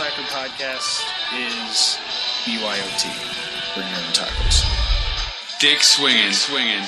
[0.00, 1.04] Slacker podcast
[1.36, 1.98] is
[2.46, 3.04] BYOT.
[3.74, 4.64] Bring your own tacos.
[5.60, 6.80] Dick swinging, swinging.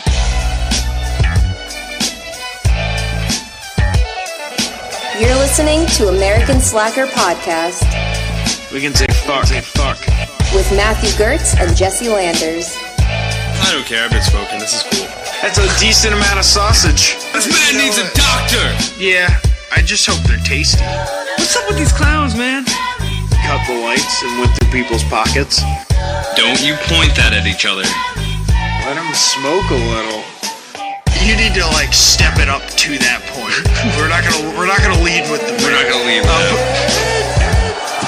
[5.21, 7.85] You're listening to American Slacker Podcast
[8.73, 9.99] We can say fuck, say fuck.
[10.55, 12.75] with Matthew Gertz and Jesse Landers.
[12.81, 14.07] I don't care.
[14.07, 14.59] I've been smoking.
[14.59, 15.07] This is cool.
[15.43, 17.17] That's a decent amount of sausage.
[17.35, 18.65] This man needs a doctor.
[18.99, 19.39] Yeah,
[19.71, 20.83] I just hope they're tasty.
[21.37, 22.65] What's up with these clowns, man?
[23.45, 25.61] Cut the lights and went through people's pockets.
[26.37, 27.85] Don't you point that at each other.
[28.87, 30.23] Let them smoke a little.
[31.27, 33.63] You need to like step it up to that point.
[33.99, 38.03] we're not gonna we're not gonna lead with the We're not gonna leave Uh, that.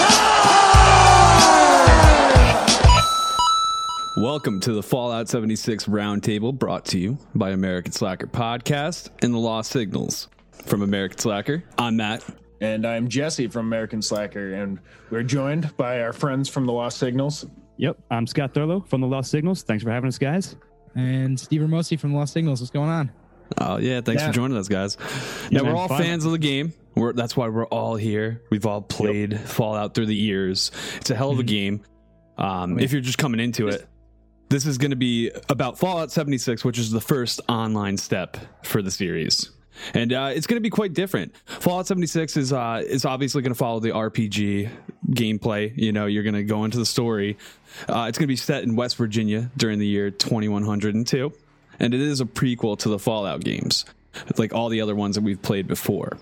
[4.17, 9.39] Welcome to the Fallout 76 Roundtable brought to you by American Slacker Podcast and the
[9.39, 10.29] Lost Signals.
[10.67, 12.23] From American Slacker, I'm Matt.
[12.61, 14.79] And I'm Jesse from American Slacker, and
[15.11, 17.47] we're joined by our friends from the Lost Signals.
[17.77, 19.63] Yep, I'm Scott Thurlow from the Lost Signals.
[19.63, 20.57] Thanks for having us, guys.
[20.95, 22.61] And Steve Ramosi from Lost Signals.
[22.61, 23.11] What's going on?
[23.59, 24.29] Oh, yeah, thanks Yeah.
[24.29, 24.97] for joining us, guys.
[25.51, 26.03] Now, we're all fine.
[26.03, 26.73] fans of the game.
[26.95, 28.41] We're, that's why we're all here.
[28.51, 30.71] We've all played Fallout through the years.
[30.97, 31.83] It's a hell of a game.
[32.39, 33.87] Um, if you're just coming into it,
[34.49, 38.81] this is going to be about Fallout 76, which is the first online step for
[38.81, 39.51] the series.
[39.93, 41.35] And uh, it's going to be quite different.
[41.47, 44.71] Fallout 76 is uh, is obviously going to follow the RPG
[45.11, 45.73] gameplay.
[45.77, 47.37] You know, you're going to go into the story.
[47.89, 51.33] Uh, it's going to be set in West Virginia during the year 2102,
[51.81, 53.85] and it is a prequel to the Fallout games,
[54.39, 56.17] like all the other ones that we've played before.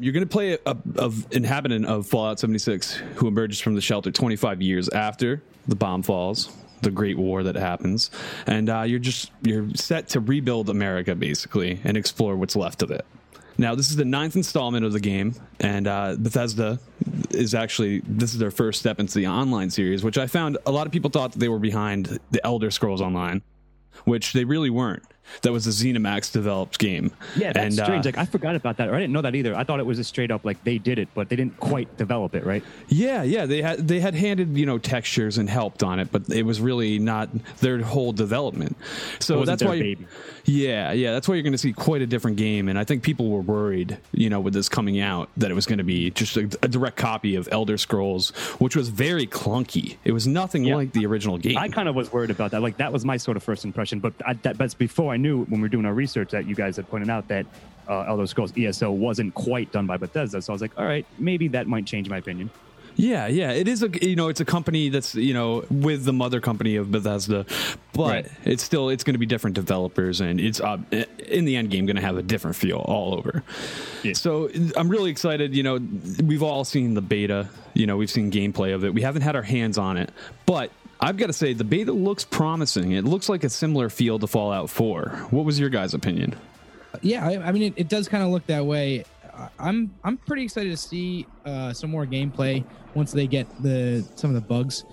[0.00, 3.80] You're going to play a, a, a inhabitant of Fallout 76 who emerges from the
[3.80, 8.10] shelter 25 years after the bomb falls, the Great War that happens,
[8.46, 12.90] and uh, you're just you're set to rebuild America basically and explore what's left of
[12.90, 13.04] it.
[13.60, 16.78] Now, this is the ninth installment of the game, and uh, Bethesda
[17.30, 20.70] is actually this is their first step into the online series, which I found a
[20.70, 23.42] lot of people thought that they were behind the Elder Scrolls Online,
[24.04, 25.02] which they really weren't.
[25.42, 27.12] That was a ZeniMax developed game.
[27.36, 28.04] Yeah, that's And, uh, strange.
[28.06, 28.88] like I forgot about that.
[28.88, 29.54] Or I didn't know that either.
[29.54, 31.96] I thought it was a straight up like they did it, but they didn't quite
[31.96, 32.62] develop it, right?
[32.88, 36.28] Yeah, yeah, they had they had handed you know textures and helped on it, but
[36.30, 37.28] it was really not
[37.58, 38.76] their whole development.
[39.20, 39.96] So that's why,
[40.44, 42.68] yeah, yeah, that's why you're going to see quite a different game.
[42.68, 45.66] And I think people were worried, you know, with this coming out that it was
[45.66, 49.96] going to be just a, a direct copy of Elder Scrolls, which was very clunky.
[50.04, 50.76] It was nothing Yeah.
[50.76, 51.58] like the original game.
[51.58, 52.62] I kind of was worried about that.
[52.62, 54.00] Like that was my sort of first impression.
[54.00, 56.54] But I, that, that's before I knew when we were doing our research that you
[56.54, 57.46] guys had pointed out that
[57.88, 60.40] uh, Elder Scrolls ESO wasn't quite done by Bethesda.
[60.42, 62.50] So I was like, all right, maybe that might change my opinion.
[63.00, 66.12] Yeah, yeah, it is a you know it's a company that's you know with the
[66.12, 67.46] mother company of Bethesda,
[67.92, 68.30] but Right.
[68.44, 70.78] it's still it's going to be different developers and it's uh,
[71.28, 73.44] in the end game going to have a different feel all over.
[74.02, 74.14] Yeah.
[74.14, 75.54] So I'm really excited.
[75.54, 75.78] You know,
[76.24, 77.48] we've all seen the beta.
[77.72, 78.92] You know, we've seen gameplay of it.
[78.92, 80.10] We haven't had our hands on it,
[80.44, 82.92] but I've got to say the beta looks promising.
[82.92, 85.28] It looks like a similar feel to Fallout 4.
[85.30, 86.34] What was your guys' opinion?
[87.02, 89.04] Yeah, I, I mean, it, it does kind of look that way.
[89.60, 92.64] I'm I'm pretty excited to see uh, some more gameplay
[92.94, 94.84] once they get the some of the bugs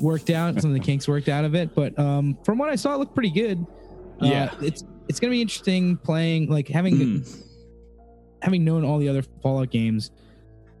[0.00, 1.74] worked out, some of the kinks worked out of it.
[1.74, 3.66] But um, from what I saw, it looked pretty good.
[4.20, 4.54] Uh, Yeah.
[4.60, 7.42] it's it's gonna be interesting playing like having Mm.
[8.40, 10.12] having known all the other Fallout games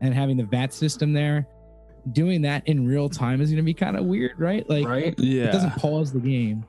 [0.00, 1.48] and having the VAT system there.
[2.10, 4.68] Doing that in real time is gonna be kind of weird, right?
[4.68, 5.14] Like Right?
[5.18, 6.64] Yeah, it doesn't pause the game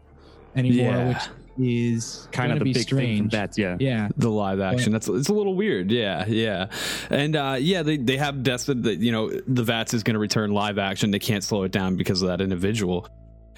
[0.55, 1.07] anymore, Yeah.
[1.09, 3.31] which is Kind of the be big thing from strange.
[3.31, 3.57] that.
[3.57, 3.77] Yeah.
[3.79, 4.09] Yeah.
[4.17, 4.91] the live action.
[4.91, 5.91] That's it's a little weird.
[5.91, 6.67] Yeah, yeah,
[7.09, 10.19] and uh, yeah, they they have destined that you know the VATS is going to
[10.19, 11.09] return live action.
[11.11, 13.07] They can't slow it down because of that individual.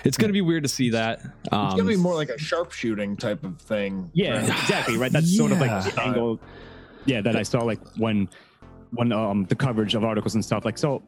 [0.04, 1.22] It's going to be weird to see that.
[1.52, 4.10] Um, It's gonna be more like a sharpshooting type of thing.
[4.14, 4.44] Yeah, right?
[4.50, 4.98] exactly.
[4.98, 5.12] Right.
[5.12, 6.40] That's sort of like the angle.
[7.06, 8.30] Yeah, that I saw like when
[8.92, 10.64] when um the coverage of articles and stuff.
[10.66, 11.02] Like so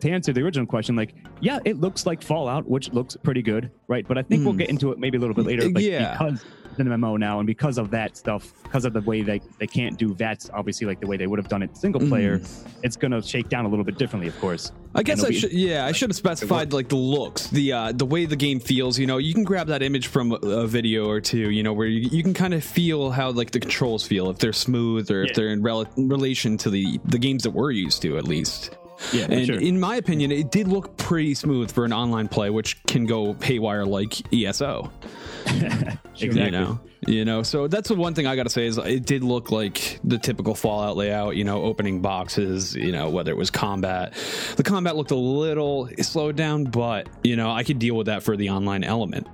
[0.00, 3.70] to answer the original question, like, yeah, it looks like Fallout, which looks pretty good,
[3.88, 4.06] right?
[4.06, 4.58] But I think we'll Mm.
[4.58, 5.68] get into it maybe a little bit later.
[5.68, 6.12] Like, Yeah.
[6.18, 6.44] because
[6.76, 9.98] the MMO now and because of that stuff, because of the way they, they can't
[9.98, 12.40] do VATs, obviously, like the way they would have done it single player,
[12.84, 14.70] it's going to shake down a little bit differently, of course.
[14.94, 15.52] I guess I should.
[15.52, 18.98] Yeah, I should have specified like the looks, the uh, the way the game feels.
[18.98, 21.50] You know, you can grab that image from a, a video or two.
[21.50, 24.38] You know, where you, you can kind of feel how like the controls feel if
[24.38, 28.00] they're smooth or if they're in rel- relation to the the games that we're used
[28.02, 28.70] to at least.
[29.12, 29.60] Yeah, And sure.
[29.60, 33.34] in my opinion, it did look pretty smooth for an online play, which can go
[33.34, 34.90] haywire like ESO.
[35.46, 36.44] exactly.
[36.44, 37.42] You know, you know.
[37.42, 40.18] So that's the one thing I got to say is it did look like the
[40.18, 41.36] typical Fallout layout.
[41.36, 42.74] You know, opening boxes.
[42.74, 44.14] You know, whether it was combat,
[44.56, 48.22] the combat looked a little slowed down, but you know, I could deal with that
[48.22, 49.26] for the online element.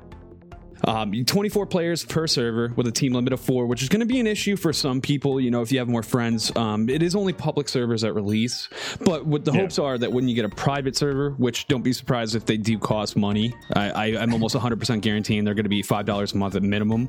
[0.87, 4.07] Um, 24 players per server with a team limit of four, which is going to
[4.07, 5.41] be an issue for some people.
[5.41, 8.69] You know, if you have more friends, um, it is only public servers at release.
[9.01, 11.93] But what the hopes are that when you get a private server, which don't be
[11.93, 15.83] surprised if they do cost money, I, I'm almost 100% guaranteeing they're going to be
[15.83, 17.09] five dollars a month at minimum.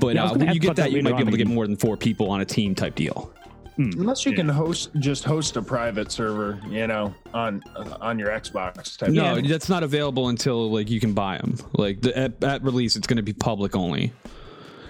[0.00, 1.76] but yeah, uh, when you get that you might be able to get more than
[1.76, 3.32] four people on a team type deal.
[3.78, 3.90] Hmm.
[4.00, 7.62] Unless you can host just host a private server, you know, on
[8.00, 9.10] on your Xbox type.
[9.10, 9.46] No, thing.
[9.46, 11.58] that's not available until like you can buy them.
[11.74, 14.12] Like the, at, at release, it's going to be public only.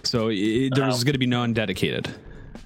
[0.05, 2.09] So it, there's going to be none dedicated.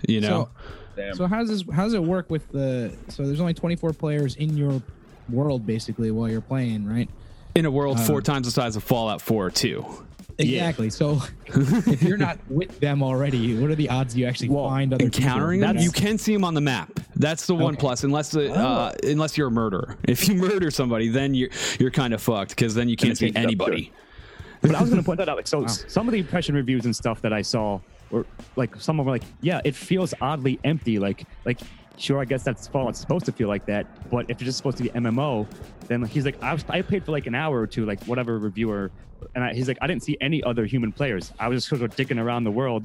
[0.07, 0.49] You know,
[0.95, 1.15] Damn.
[1.15, 4.37] So how does this how does it work with the so there's only 24 players
[4.37, 4.81] in your
[5.29, 7.09] world basically while you're playing, right?
[7.55, 9.51] in a world four uh, times the size of Fallout 4 or
[10.43, 10.55] 2.
[10.55, 10.91] Exactly.
[10.91, 15.05] So if you're not with them already, what are the odds you actually find other
[15.05, 15.75] Encountering people?
[15.75, 17.01] them, you can see them on the map.
[17.17, 19.97] That's the one plus, unless the, uh, unless you're a murderer.
[20.05, 23.27] If you murder somebody, then you're you're kind of fucked because then you can't see
[23.27, 23.93] changes up, anybody.
[24.63, 25.37] But I was going to point that out.
[25.37, 27.81] Like, so some of the impression reviews and stuff that I saw
[28.11, 30.99] were like, some of them were like, yeah, it feels oddly empty.
[30.99, 31.61] Like, like,
[31.99, 33.87] sure, I guess that's Fallout's supposed to feel like that.
[34.11, 35.47] But if it's just supposed to be MMO,
[35.89, 38.39] then he's like, I was, I played for like an hour or two, like whatever
[38.39, 38.91] reviewer,
[39.35, 41.33] and I, he's like, I didn't see any other human players.
[41.39, 42.85] I was just sort of dicking around the world,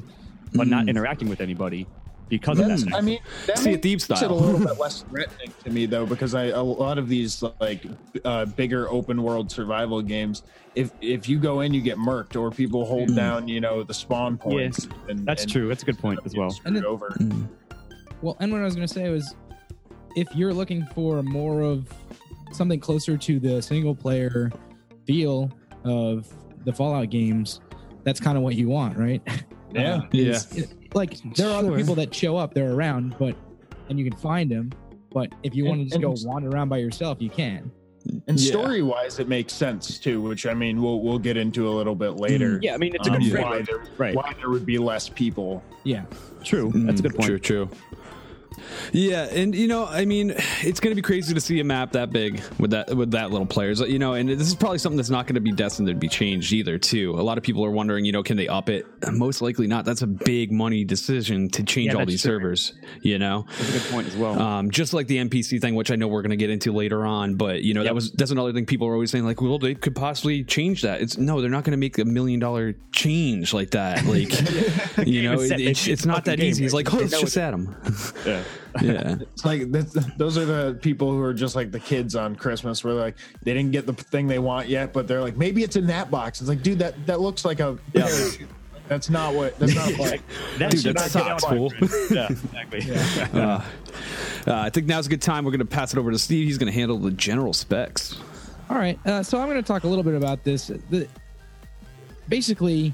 [0.53, 0.89] but not mm.
[0.89, 1.87] interacting with anybody
[2.29, 2.91] because of That's, that.
[2.91, 2.97] Mm.
[2.97, 4.31] I mean, that See it makes Thief it style.
[4.31, 7.85] a little bit less threatening to me though, because I a lot of these like
[8.25, 10.43] uh, bigger open world survival games,
[10.75, 13.15] if if you go in, you get murked, or people hold mm.
[13.15, 14.87] down, you know, the spawn points.
[15.07, 15.67] and, That's and true.
[15.67, 16.51] That's a good point as well.
[16.51, 17.15] Screwed And it- over.
[18.21, 19.35] Well, and what I was going to say was
[20.15, 21.87] if you're looking for more of
[22.51, 24.51] something closer to the single player
[25.05, 25.51] feel
[25.83, 26.27] of
[26.65, 27.61] the Fallout games,
[28.03, 29.21] that's kind of what you want, right?
[29.73, 29.95] Yeah.
[29.95, 30.29] Uh, Yeah.
[30.31, 33.35] is- like there are other people that show up, they're around, but
[33.89, 34.71] and you can find them.
[35.11, 37.69] But if you want to And- just go wander around by yourself, you can.
[38.27, 38.49] And Yeah.
[38.49, 41.95] story wise, it makes sense too, which I mean, we'll we'll get into a little
[41.95, 42.59] bit later.
[42.63, 44.15] Yeah, I mean, it's a um, good why, there, Right.
[44.15, 45.61] why there would be less people.
[45.83, 46.05] Yeah.
[46.45, 46.71] True.
[46.73, 47.27] That's a good point.
[47.27, 47.69] True, true.
[48.91, 50.33] Yeah, and you know, I mean,
[50.63, 53.31] it's going to be crazy to see a map that big with that with that
[53.31, 53.79] little players.
[53.79, 56.07] You know, and this is probably something that's not going to be destined to be
[56.07, 56.77] changed either.
[56.77, 57.11] Too.
[57.11, 58.85] A lot of people are wondering, you know, can they up it?
[59.11, 59.85] Most likely not.
[59.85, 62.31] That's a big money decision to change Yeah, all these true.
[62.31, 62.73] servers.
[63.01, 64.39] You know, That's a good point as well.
[64.41, 67.05] um, just like the NPC thing, which I know we're going to get into later
[67.05, 67.35] on.
[67.35, 69.75] But you know, that was that's another thing people are always saying, like, well, they
[69.75, 71.01] could possibly change that.
[71.01, 74.03] It's no, they're not going to make a million dollar change like that.
[74.07, 74.31] Like,
[75.07, 76.65] you know, it- it's, it's not that game, easy.
[76.65, 77.75] It's like, oh, it's just Adam.
[78.25, 78.43] yeah.
[78.81, 79.15] yeah.
[79.21, 82.83] It's like that's, those are the people who are just like the kids on Christmas,
[82.83, 85.75] where like they didn't get the thing they want yet, but they're like, maybe it's
[85.75, 86.39] in that box.
[86.41, 87.77] It's like, dude, that that looks like a.
[87.93, 88.47] parachute.
[88.87, 89.57] That's not what.
[89.59, 90.19] That's not what.
[90.57, 91.49] That Dude, should that not get sucks, out.
[91.49, 91.73] fool.
[92.11, 92.91] yeah, exactly.
[93.33, 93.61] Uh,
[94.47, 95.43] I think now's a good time.
[95.43, 96.47] We're going to pass it over to Steve.
[96.47, 98.17] He's going to handle the general specs.
[98.69, 98.97] All right.
[99.05, 100.67] Uh, so I'm going to talk a little bit about this.
[100.89, 101.07] The,
[102.29, 102.93] basically,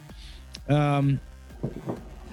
[0.69, 1.19] um,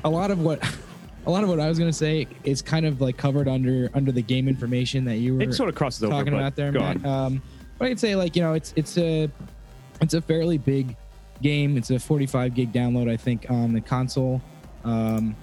[0.05, 0.63] a lot of what
[1.27, 3.91] a lot of what I was going to say is kind of like covered under
[3.95, 6.73] under the game information that you were It sort of crosses talking but about there,
[6.73, 7.05] go Matt.
[7.05, 7.07] on.
[7.07, 7.43] Um,
[7.79, 9.31] but I could say like you know it's it's a
[10.01, 10.97] it's a fairly big
[11.43, 11.77] game.
[11.77, 14.41] It's a 45 gig download, I think, on the console.
[14.85, 15.37] Um,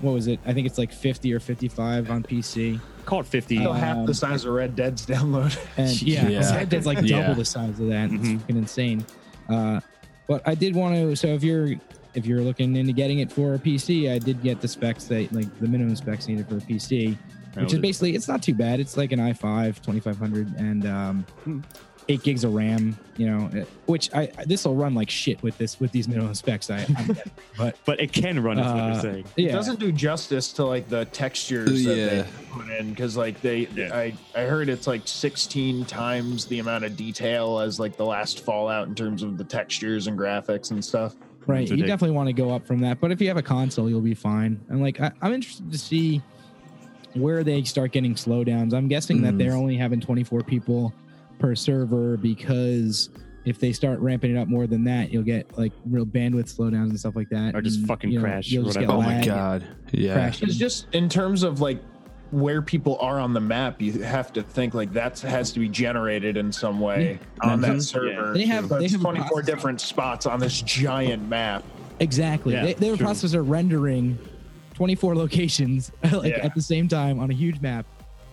[0.00, 0.38] what was it?
[0.46, 2.80] I think it's like 50 or 55 on PC.
[3.04, 3.56] Call it 50.
[3.58, 5.56] Still half Um, the size of Red Dead's download.
[5.76, 6.54] And yeah, Yeah.
[6.56, 7.32] Red Dead's like double Yeah.
[7.34, 8.10] the size of that.
[8.12, 8.40] It's Mhm.
[8.40, 9.04] fucking insane.
[9.48, 9.80] Uh,
[10.26, 11.14] but I did want to.
[11.16, 11.74] So if you're
[12.14, 15.32] if you're looking into getting it for a PC, I did get the specs that
[15.32, 17.18] like the minimum specs needed for a PC,
[17.56, 18.78] which is basically it's not too bad.
[18.80, 21.60] It's like an i5 2500 and um, Hmm.
[22.08, 22.98] Eight gigs of RAM.
[23.16, 26.34] You know, uh, which I this will run like shit with this with these minimum
[26.34, 26.68] specs.
[26.70, 27.16] I, I'm
[27.58, 29.24] but but it can run, is what uh, you're saying.
[29.36, 32.06] It yeah, doesn't do justice to like the textures that Yeah.
[32.22, 33.94] they put in because like they Yeah.
[33.96, 38.44] I I heard it's like 16 times the amount of detail as like the last
[38.44, 41.14] Fallout in terms of the textures and graphics and stuff.
[41.46, 41.68] Right.
[41.70, 43.00] You definitely want to go up from that.
[43.00, 44.58] But if you have a console, you'll be fine.
[44.70, 46.22] And like, I, I'm interested to see
[47.12, 48.72] where they start getting slowdowns.
[48.74, 49.38] I'm guessing that Mm.
[49.38, 50.92] they're only having 24 people
[51.44, 53.10] per server because
[53.44, 56.88] if they start ramping it up more than that, you'll get like real bandwidth slowdowns
[56.88, 57.54] and stuff like that.
[57.54, 58.88] Or just And, fucking you know, crash You'll just get.
[58.88, 59.66] Oh my god.
[59.92, 60.14] Yeah.
[60.14, 60.42] crash.
[60.42, 61.82] It's just in terms of like
[62.30, 65.68] where people are on the map, you have to think like that has to be
[65.68, 67.82] generated in some way on that Mhm.
[67.82, 68.32] server.
[68.32, 69.46] They have- they have 24 processor.
[69.46, 71.62] different spots on this giant map.
[72.00, 72.54] Exactly.
[72.54, 73.06] Yeah, they, they have a true.
[73.06, 74.18] processor rendering
[74.72, 76.44] 24 locations like Yeah.
[76.46, 77.84] at the same time on a huge map.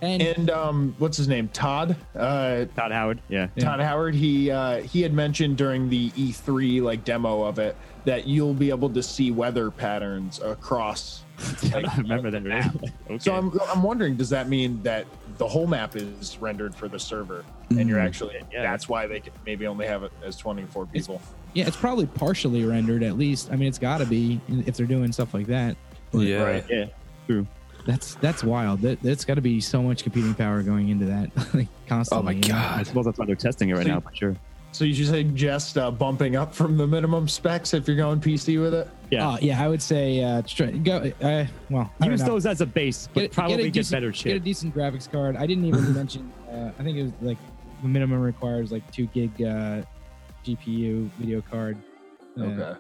[0.02, 1.48] And, And um, what's his name?
[1.50, 1.96] Todd.
[2.16, 3.22] Uh, Todd Howard.
[3.30, 3.48] Yeah.
[3.60, 4.16] Todd Howard.
[4.16, 8.70] He uh, he had mentioned during the E3 like demo of it that you'll be
[8.72, 11.24] able to see weather patterns across.
[11.74, 12.44] I remember that.
[12.44, 12.64] Really.
[13.10, 13.20] okay.
[13.20, 15.06] So I'm I'm wondering, does that mean that
[15.38, 18.64] the whole map is rendered for the server, and you're actually Yeah.
[18.64, 21.22] that's why they could maybe only have it as 24 people?
[21.54, 23.52] yeah, it's probably partially rendered at least.
[23.52, 25.76] I mean, it's got to be if they're doing stuff like that.
[26.12, 26.44] Yeah.
[26.44, 26.66] Right.
[26.70, 26.86] yeah.
[27.28, 27.46] True.
[27.86, 28.82] That's that's wild.
[28.82, 32.22] That that's got to be so much computing power going into that like constantly.
[32.22, 32.54] Oh my you?
[32.54, 32.88] I god.
[32.88, 33.96] suppose that's why they're testing it right So now.
[33.96, 34.36] you- For sure.
[34.74, 38.62] So you should suggest uh, bumping up from the minimum specs if you're going PC
[38.62, 38.88] with it.
[39.10, 39.28] Yeah.
[39.32, 41.12] Uh, yeah, I would say uh, try, go.
[41.22, 43.92] Uh, well, I Use those as a base, but Get- probably get, get, a decent,
[43.98, 45.36] better Get a decent graphics card.
[45.36, 46.32] I didn't even mention.
[46.50, 47.38] Uh, I think it was like
[47.82, 49.82] the minimum requires like two gig uh,
[50.46, 51.78] GPU video card.
[52.40, 52.80] Uh, Okay.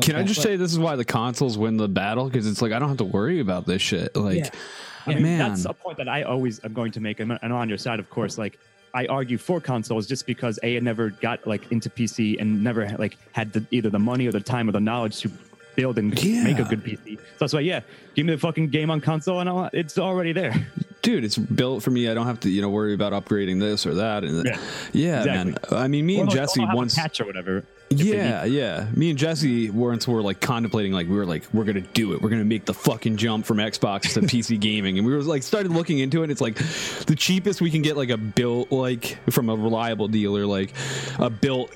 [0.00, 2.26] Can I just say this is why the consoles win the battle?
[2.26, 4.16] Because it's like I don't have to worry about this shit.
[4.16, 4.50] Like, Yeah.
[5.06, 7.18] I mean, man, that's a point that I always am going to make.
[7.20, 8.38] And I'm on your side, of course.
[8.38, 8.58] Like,
[8.94, 12.86] I argue for consoles just because A, it never got like into PC and never
[12.98, 15.30] like had the, either the money or the time or the knowledge to
[15.74, 16.44] build and Yeah.
[16.44, 17.16] make a good PC.
[17.16, 17.80] So that's why, yeah,
[18.14, 20.54] give me the fucking game on console and I'll, it's already there.
[21.02, 22.08] dude, it's built for me.
[22.08, 24.22] I don't have to, you know, worry about upgrading this or that.
[24.22, 24.58] And Yeah.
[24.92, 25.52] yeah, Exactly.
[25.72, 25.82] man.
[25.82, 26.94] I mean, me Or, and Jesse I'll have a once.
[26.94, 27.64] patch or whatever.
[27.98, 28.86] Yeah, yeah.
[28.94, 32.22] Me and Jesse once were like contemplating, like we were like, we're gonna do it.
[32.22, 35.42] We're gonna make the fucking jump from Xbox to PC gaming, and we were like
[35.42, 36.30] started looking into it.
[36.30, 36.56] It's like
[37.06, 40.72] the cheapest we can get like a built like from a reliable dealer, like
[41.18, 41.70] a built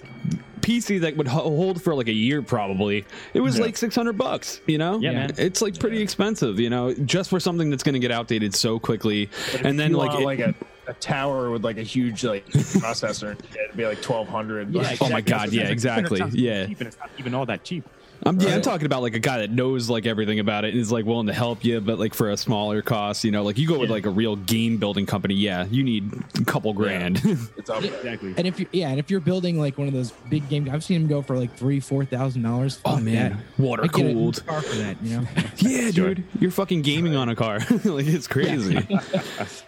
[0.61, 3.05] PC that would hold for like a year probably.
[3.35, 4.61] It was like six hundred bucks.
[4.67, 5.33] You know, Yeah, man.
[5.39, 6.59] It's like pretty expensive.
[6.59, 9.31] You know, just for something that's gonna get outdated so quickly,
[9.63, 10.55] and then like, it- like a,
[10.87, 14.73] a tower with like a huge like processor, it'd be like 1200.
[14.73, 15.21] Yeah, Like, Oh my.
[15.21, 16.21] God, yeah, exactly.
[16.33, 16.67] Yeah.
[16.67, 17.85] cheap and it's not even all that cheap.
[18.25, 20.81] I'm, yeah, I'm talking about like a guy that knows like everything about it and
[20.81, 23.59] is like willing to help you, but like for a smaller cost, you know, like
[23.59, 23.95] you go with Yeah.
[23.95, 27.21] like a real game building company, yeah, you need a couple grand.
[27.57, 27.93] It's up there.
[27.95, 28.35] Exactly.
[28.37, 30.83] And if you yeah, and if you're building like one of those big game, I've
[30.85, 32.81] seen them go for like three, four thousand dollars.
[32.85, 34.45] oh man, water I get a cooled.
[34.47, 35.27] car for that, you know.
[35.59, 37.59] Yeah, dude, you're fucking gaming on a car.
[37.85, 38.87] like it's crazy.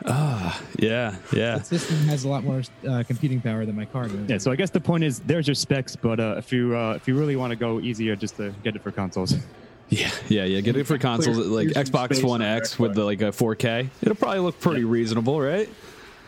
[0.06, 1.58] Ah, yeah, yeah.
[1.58, 4.28] The system has a lot more uh, computing power than my car does.
[4.28, 6.92] Yeah, so I guess the point is there's your specs, but uh, if you uh,
[6.94, 9.35] if you really want to go easier, just to get it for consoles.
[9.90, 10.61] Yeah, yeah, yeah.
[10.61, 13.30] Get it for consoles Clear- like clear Xbox One on X with the like a
[13.33, 13.88] 4K.
[14.02, 15.66] It'll probably look pretty reasonable, right?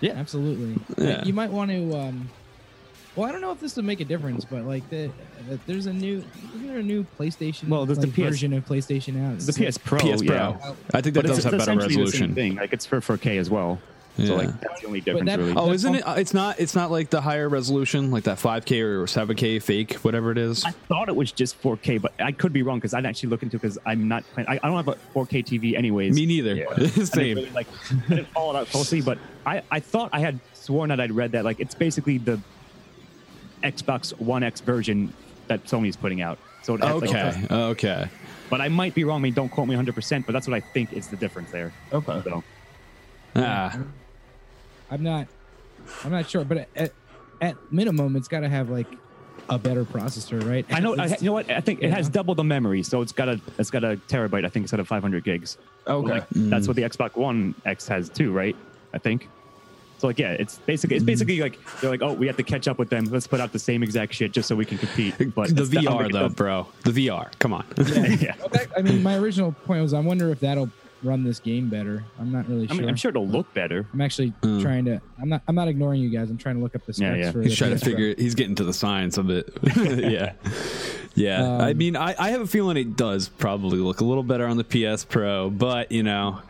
[0.01, 0.83] Yeah, absolutely.
[0.97, 1.23] Yeah.
[1.25, 1.95] You might want to.
[1.95, 2.31] Um,
[3.17, 5.85] well, I don't know if this would make a difference, but like the, uh, there's
[5.85, 6.25] a new
[6.55, 9.39] isn't there a new PlayStation Well, there's the like, PS version of PlayStation out.
[9.41, 10.35] The PS Pro, PS Pro.
[10.37, 10.75] yeah.
[10.95, 12.35] I think that But does it's, have it's better essentially the same resolution.
[12.35, 12.55] thing.
[12.55, 13.79] Like it's for 4K as well.
[14.27, 14.39] So Yeah.
[14.39, 15.55] like that's the only difference that- really.
[15.57, 16.05] Oh, isn't it?
[16.07, 16.59] It's not.
[16.61, 20.65] It's not like the higher resolution, like that 5K or 7K fake, whatever it is.
[20.65, 23.43] I thought it was just 4K, but I could be wrong because I'd actually look
[23.43, 24.25] into because I'm not.
[24.35, 26.15] Playing, I, I don't have a 4K TV anyways.
[26.15, 26.67] Me neither.
[26.71, 27.37] I didn't Same.
[27.37, 27.67] really, like
[28.09, 31.13] I didn't follow it out closely, but I I thought I had sworn that I'd
[31.13, 32.39] read that like it's basically the
[33.63, 35.13] Xbox One X version
[35.49, 36.39] that Sony's putting out.
[36.63, 37.47] So it has, like, Okay.
[37.51, 38.09] Okay.
[38.51, 39.21] but I might be wrong.
[39.21, 41.51] I mean, don't quote me 100, percent but that's what I think is the difference
[41.51, 41.73] there.
[41.93, 42.21] Okay.
[42.25, 42.45] So
[43.37, 43.79] Ah.
[44.91, 45.29] I'm not.
[46.05, 46.93] I'm not sure, but at,
[47.41, 48.87] at minimum, it's got to have like
[49.49, 50.65] a better processor, right?
[50.71, 50.97] I know.
[50.97, 51.51] I, you know what?
[51.51, 52.13] I think it has Yeah.
[52.13, 54.45] double the memory, so it's got a it's got a terabyte.
[54.45, 55.59] I think instead of 500 gigs.
[55.87, 56.09] Okay.
[56.09, 56.51] Like, mm.
[56.51, 58.57] That's what the Xbox One X has too, right?
[58.93, 59.29] I think.
[59.99, 61.09] So like, yeah, it's basically it's mm.
[61.09, 63.05] basically like they're like, oh, we have to catch up with them.
[63.07, 65.15] Let's put out the same exact shit just so we can compete.
[65.35, 66.67] But the it's- I don't VR think though, bro.
[66.85, 67.31] The VR.
[67.39, 67.67] Come on.
[67.77, 68.35] yeah.
[68.39, 70.71] Well, that- I mean, my original point was I wonder if that'll
[71.03, 72.05] run this game better.
[72.19, 72.77] I'm not really I sure.
[72.81, 73.87] mean, I'm sure it'll look better.
[73.93, 74.63] I'm actually Mm.
[74.63, 75.01] trying to.
[75.21, 75.43] I'm not.
[75.49, 76.31] I'm not ignoring you guys.
[76.31, 77.31] I'm trying to look up the specs Yeah, yeah.
[77.33, 77.43] for.
[77.43, 77.93] He's the trying to PS Pro.
[77.93, 78.15] figure.
[78.19, 79.53] He's getting to the science of it.
[79.77, 80.33] yeah.
[81.15, 81.43] Yeah.
[81.43, 84.47] Um, I mean, I, I have a feeling it does probably look a little better
[84.47, 86.41] on the PS Pro, but you know,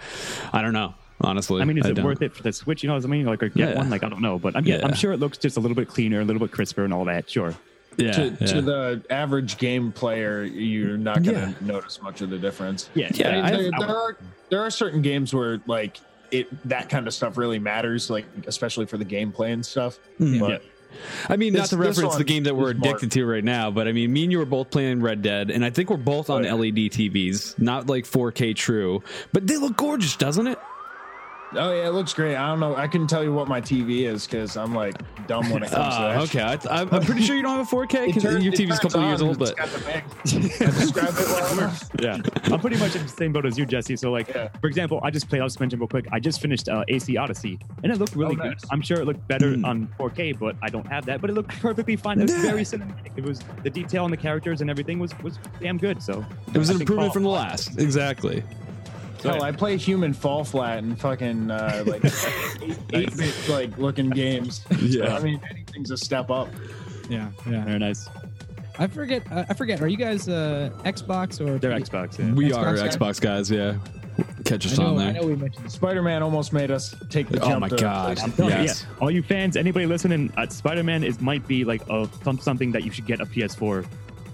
[0.53, 0.95] I don't know.
[1.23, 2.05] Honestly, I mean, is it don't.
[2.07, 2.83] worth it for the Switch?
[2.83, 3.27] You know what I mean?
[3.27, 3.77] Like, or get Yeah.
[3.77, 3.91] one?
[3.91, 4.87] Like, I don't know, but I'm, yeah, Yeah.
[4.87, 7.05] I'm sure it looks just a little bit cleaner, a little bit crisper, and all
[7.05, 7.29] that.
[7.29, 7.55] Sure.
[7.99, 8.13] Yeah.
[8.13, 8.47] to, yeah.
[8.47, 11.53] to the average game player, you're not going to Yeah.
[11.61, 12.89] notice much of the difference.
[12.95, 13.11] Yeah.
[13.13, 14.17] Yeah, I there, there are
[14.51, 15.99] there are certain games where like
[16.31, 19.99] it that kind of stuff really matters, like especially for the gameplay and stuff.
[20.21, 20.39] Mhm.
[20.41, 20.63] But
[21.29, 23.45] I mean, This- not to reference the game that we're is more- addicted to right
[23.45, 25.89] now, but I mean, me and you were both playing Red Dead, and I think
[25.89, 26.55] we're both on Oh, yeah.
[26.55, 29.03] LED TVs, not like 4K true,
[29.33, 30.59] but they look gorgeous, doesn't it?
[31.55, 32.37] Oh yeah, it looks great.
[32.37, 32.77] I don't know.
[32.77, 34.95] I couldn't tell you what my TV is because I'm like
[35.27, 36.23] dumb when it comes to Uh, that.
[36.29, 38.43] okay, I, th- I'm I'm pretty sure you don't have a 4K because your it
[38.43, 41.27] TV's a turns couple years on, old, it's but got the big- I describe it
[41.27, 41.77] well.
[42.01, 43.95] Yeah, I'm pretty much in the same boat as you, Jesse.
[43.97, 44.49] So, like, Yeah.
[44.61, 45.43] for example, I just played.
[45.43, 46.07] I'll just mention real quick.
[46.11, 48.59] I just finished uh, AC Odyssey, and it looked really Oh, good.
[48.71, 49.67] I'm sure it looked better Mm.
[49.67, 51.21] on 4K, but I don't have that.
[51.21, 52.21] But it looked perfectly fine.
[52.21, 53.11] It was very cinematic.
[53.17, 56.03] It was the detail on the characters and everything was was damn good.
[56.03, 57.79] So it was I an improvement Paul- from the last.
[57.79, 58.43] Exactly.
[59.23, 62.05] Hell, I play human fall flat and fucking uh, like
[62.93, 64.63] eight bit like looking games.
[64.81, 65.07] Yeah.
[65.07, 66.49] So, I mean, anything's a step up.
[67.09, 67.65] Yeah, yeah.
[67.65, 68.09] Very nice.
[68.79, 69.23] I forget.
[69.31, 69.81] I I forget.
[69.83, 72.19] Are you guys uh, Xbox or They're Xbox.
[72.19, 72.33] Yeah.
[72.33, 72.97] We Xbox are guys?
[72.97, 73.51] Xbox guys.
[73.51, 73.75] Yeah,
[74.45, 75.21] catch us I know, on I there.
[75.23, 75.71] know we mentioned.
[75.71, 77.61] Spider Man almost made us take the Oh jump.
[77.61, 78.17] my to God.
[78.17, 78.39] PlayStation.
[78.39, 78.87] You, Yes.
[78.89, 78.97] yeah.
[79.01, 82.73] All you fans, anybody listening, uh, Spider Man is might be like a some, something
[82.73, 83.85] that you should get a PS4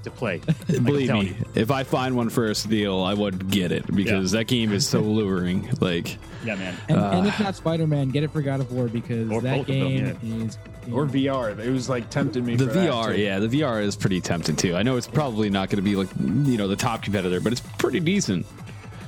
[0.06, 0.40] to play.
[0.66, 1.34] Believe me, you.
[1.54, 4.86] if I find one for a steal, I would get it because that game is
[4.86, 5.70] so luring.
[5.80, 6.74] Like, Yeah, man.
[6.88, 9.40] And, and if uh, not Spider Man, get it for God of War because Or
[9.42, 10.58] that both of them, game is.
[10.92, 11.58] Or VR.
[11.58, 12.56] It was like tempting me.
[12.56, 13.20] the for VR, too.
[13.20, 14.76] yeah, the VR is pretty tempting too.
[14.76, 17.52] I know it's probably not going to be like you know the top competitor, but
[17.52, 18.46] it's pretty decent.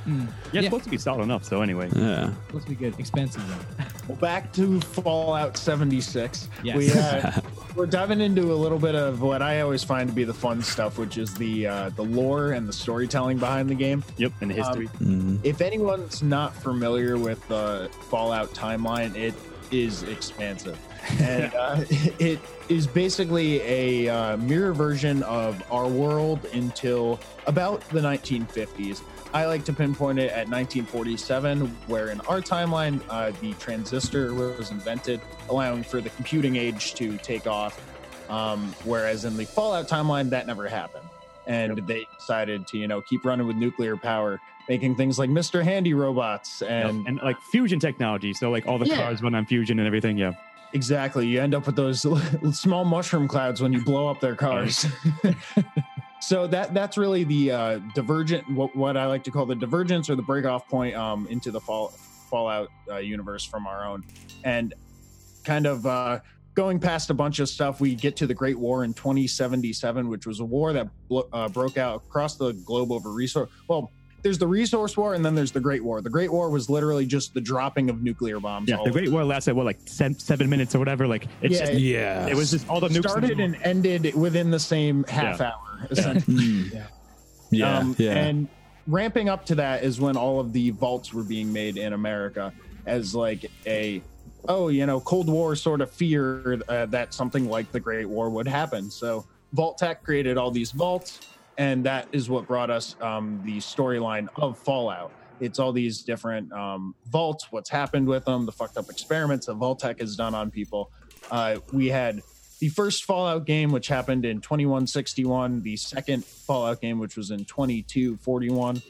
[0.05, 0.13] Yeah,
[0.45, 0.61] it's Yeah.
[0.63, 1.43] supposed to be solid enough.
[1.43, 2.31] So anyway, Yeah.
[2.47, 2.99] supposed to be good.
[2.99, 3.85] Expensive though.
[4.07, 6.47] Well, back to Fallout 76.
[6.63, 6.75] Yes.
[6.77, 7.31] We, uh,
[7.75, 10.61] we're diving into a little bit of what I always find to be the fun
[10.63, 14.03] stuff, which is the uh, the lore and the storytelling behind the game.
[14.17, 14.87] yep, and the history.
[14.99, 15.37] Mm-hmm.
[15.43, 19.33] If anyone's not familiar with the Fallout timeline, it
[19.71, 20.79] is expansive.
[21.19, 21.83] And uh,
[22.19, 29.01] it is basically a uh, mirror version of our world until about the 1950s.
[29.33, 34.71] I like to pinpoint it at 1947, where in our timeline, uh, the transistor was
[34.71, 37.79] invented, allowing for the computing age to take off.
[38.29, 41.07] Um, whereas in the Fallout timeline, that never happened.
[41.47, 45.63] And they decided to, you know, keep running with nuclear power, making things like Mr.
[45.63, 48.33] Handy robots and and, like fusion technology.
[48.33, 48.97] So like all the Yeah.
[48.97, 50.17] cars run on fusion and everything.
[50.17, 50.33] Yeah.
[50.73, 51.25] Exactly.
[51.27, 52.05] You end up with those
[52.57, 54.85] small mushroom clouds when you blow up their cars.
[56.21, 60.11] so that that's really the uh, divergent, what, what I like to call the divergence
[60.11, 61.89] or the break off point um, into the fall,
[62.29, 64.03] Fallout uh, universe from our own,
[64.43, 64.75] and
[65.43, 66.19] kind of uh,
[66.53, 67.81] going past a bunch of stuff.
[67.81, 71.49] We get to the Great War in 2077, which was a war that blo- uh,
[71.49, 73.49] broke out across the globe over resource.
[73.67, 73.91] Well.
[74.21, 76.01] There's the resource war, and then there's the Great War.
[76.01, 78.69] The Great War was literally just the dropping of nuclear bombs.
[78.69, 78.77] Yeah.
[78.83, 81.07] The Great War lasted what like seven, seven minutes or whatever.
[81.07, 82.27] Like it's Yeah, just it- Yeah.
[82.27, 83.09] it was just all the nukes.
[83.09, 86.35] started and ended within the same half hour essentially.
[86.39, 86.85] Mm.
[87.51, 87.77] Yeah.
[87.79, 88.11] Um, yeah.
[88.13, 88.47] And
[88.85, 92.53] ramping up to that is when all of the vaults were being made in America
[92.85, 94.01] as like a,
[94.47, 98.29] oh, you know, Cold War sort of fear uh, that something like the Great War
[98.29, 98.91] would happen.
[98.91, 101.21] So Vault-Tec created all these vaults,
[101.59, 105.11] and that is what brought us um, the storyline of Fallout.
[105.41, 109.53] It's all these different um, vaults, what's happened with them, the fucked up experiments that
[109.55, 110.89] Vault-Tec has done on people.
[111.29, 112.21] Uh, we had
[112.59, 117.45] the first Fallout game, which happened in 2161, the second Fallout game, which was in
[117.45, 118.81] 2241,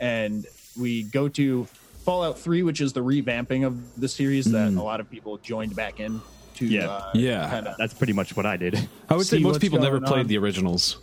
[0.00, 0.46] and
[0.78, 1.64] we go to
[2.04, 5.74] Fallout 3, which is the revamping of the series that a lot of people joined
[5.74, 6.20] back in
[6.54, 6.88] to Yeah.
[6.88, 7.48] uh, Yeah.
[7.50, 8.88] kind of That's pretty much what I did.
[9.08, 10.26] I would say most people never going played on.
[10.28, 10.98] the originals.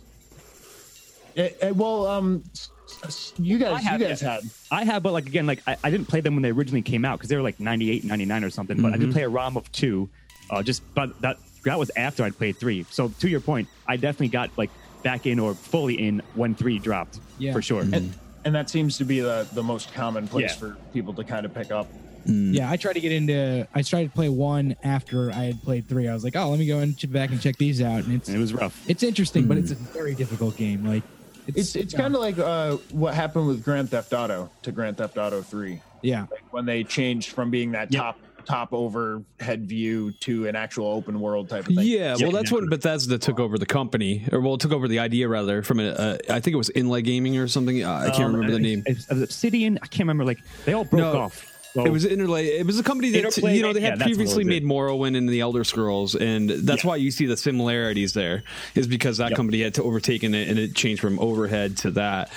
[1.36, 2.70] Eh, eh, well, um, s-
[3.04, 4.34] s- you guys, have, you guys yeah.
[4.34, 4.42] had.
[4.70, 7.04] I have, but like again, like I, I didn't play them when they originally came
[7.04, 8.80] out because they were like 98, 99 or something.
[8.80, 10.08] But I did play a ROM of two.
[10.50, 12.84] Uh, just but that that was after I'd played three.
[12.90, 14.70] So to your point, I definitely got like
[15.02, 17.18] back in or fully in when three dropped.
[17.38, 17.52] Yeah.
[17.52, 17.82] for sure.
[17.82, 20.56] And, and that seems to be the, the most common place Yeah.
[20.56, 21.88] for people to kind of pick up.
[22.26, 23.68] Yeah, I tried to get into.
[23.74, 26.08] I tried to play one after I had played three.
[26.08, 28.04] I was like, oh, let me go and check back and check these out.
[28.04, 28.82] And it's And it was rough.
[28.88, 30.86] it's interesting, but it's a very difficult game.
[30.86, 31.02] Like
[31.48, 35.18] It's it's kind of like uh, what happened with Grand Theft Auto to Grand Theft
[35.18, 35.80] Auto 3.
[36.02, 36.26] yeah.
[36.30, 38.00] like when they changed from being that Yep.
[38.02, 41.78] top top overhead view to an actual open world type of thing.
[41.86, 42.66] Yeah, well, that's when exactly.
[42.68, 46.18] Bethesda took over the company, or well, took over the idea rather from a, uh,
[46.28, 47.82] I think it was Interplay Gaming or something.
[47.82, 48.82] Uh, I can't Um, remember the name.
[48.86, 49.78] It was Obsidian.
[49.82, 50.26] I can't remember.
[50.26, 51.53] Like they all broke No, off.
[51.74, 52.46] So- It was Interplay.
[52.58, 55.40] It was a company that you know they had it previously made Morrowind and the
[55.40, 56.88] Elder Scrolls, and that's Yeah.
[56.90, 58.44] why you see the similarities there.
[58.76, 59.36] Is because that Yep.
[59.36, 62.30] company had to overtaken it and it changed from overhead to that,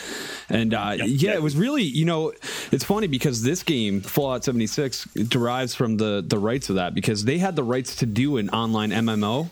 [0.49, 1.07] and uh, Yep.
[1.09, 2.33] yeah, it was really you know
[2.71, 6.95] it's funny because this game Fallout seventy six derives from the the rights of that
[6.95, 9.51] because they had the rights to do an online MMO.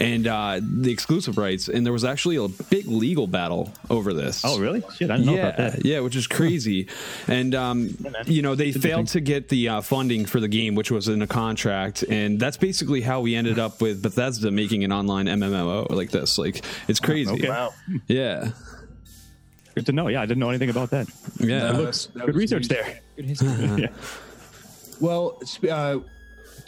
[0.00, 4.44] And uh, the exclusive rights, and there was actually a big legal battle over this.
[4.44, 4.80] oh really?
[4.94, 5.84] Shit, I didn't know yeah, about that.
[5.84, 6.86] Yeah, which is crazy.
[7.26, 7.90] and um,
[8.26, 11.20] you know, they failed to get the uh, funding for the game, which was in
[11.20, 15.90] a contract, and that's basically how we ended up with Bethesda making an online MMO
[15.90, 16.38] like this.
[16.38, 17.32] Like, it's crazy.
[17.32, 17.48] Okay.
[17.48, 17.74] Wow.
[18.06, 18.52] Yeah,
[19.74, 20.08] Good to know.
[20.08, 21.08] Yeah, I didn't know anything about that.
[21.38, 21.72] yeah.
[21.72, 22.70] That was- that Good research neat.
[22.70, 23.00] there.
[23.16, 23.48] Good history.
[23.82, 23.88] yeah.
[25.00, 25.98] Well, uh,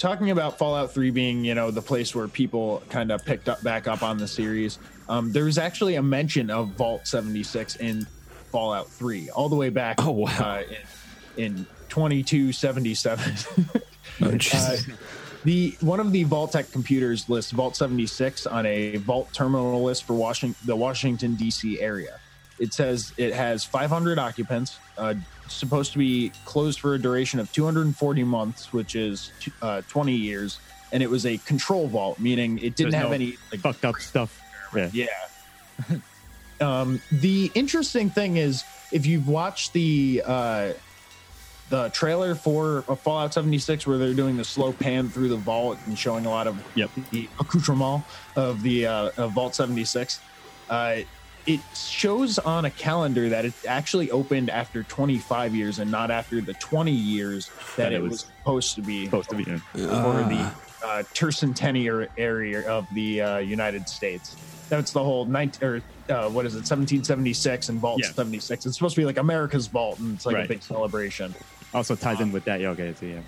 [0.01, 3.63] talking about Fallout 3 being, you know, the place where people kind of picked up
[3.63, 8.07] back up on the series, um, there was actually a mention of Vault 76 in
[8.51, 10.31] Fallout 3, all the way back Oh, wow.
[10.41, 10.63] uh,
[11.37, 13.35] in, in 2277.
[14.23, 14.37] Oh.
[14.53, 14.77] Uh,
[15.45, 20.13] the one of the Vault-Tec computers lists Vault 76 on a Vault terminal list for
[20.13, 21.81] Washington, the Washington D.C.
[21.81, 22.21] area.
[22.61, 25.15] It says it has 500 occupants, uh,
[25.49, 30.61] supposed to be closed for a duration of 240 months, which is uh, 20 years,
[30.93, 33.85] and it was a control vault, meaning it didn't There's have no any like, Fucked
[33.87, 34.41] up stuff.
[34.77, 34.91] Yeah.
[34.93, 35.07] yeah.
[36.61, 40.73] um, the interesting thing is, if you've watched the uh,
[41.71, 45.79] the trailer for uh, Fallout 76, where they're doing the slow pan through the vault
[45.87, 46.91] and showing a lot of Yep.
[47.11, 48.05] the accoutrement
[48.37, 50.21] of the uh, of Vault 76,
[50.69, 50.97] uh,
[51.47, 56.41] it shows on a calendar that it actually opened after 25 years and not after
[56.41, 59.45] the 20 years that, That it it was was supposed to be Supposed to be.
[59.45, 59.59] yeah.
[60.03, 60.53] for the
[60.87, 64.37] uh, tercentennial area of the uh, United States.
[64.69, 65.77] That's the whole 19 or
[66.09, 68.13] uh, what is it, 1776 and Vault Yeah.
[68.13, 68.67] 76.
[68.67, 70.45] It's supposed to be like America's Vault, and it's like Right.
[70.45, 71.35] a big celebration.
[71.75, 72.61] Also ties in with that.
[72.61, 72.71] Yeah.
[72.71, 72.95] Okay.
[72.99, 73.21] So yeah.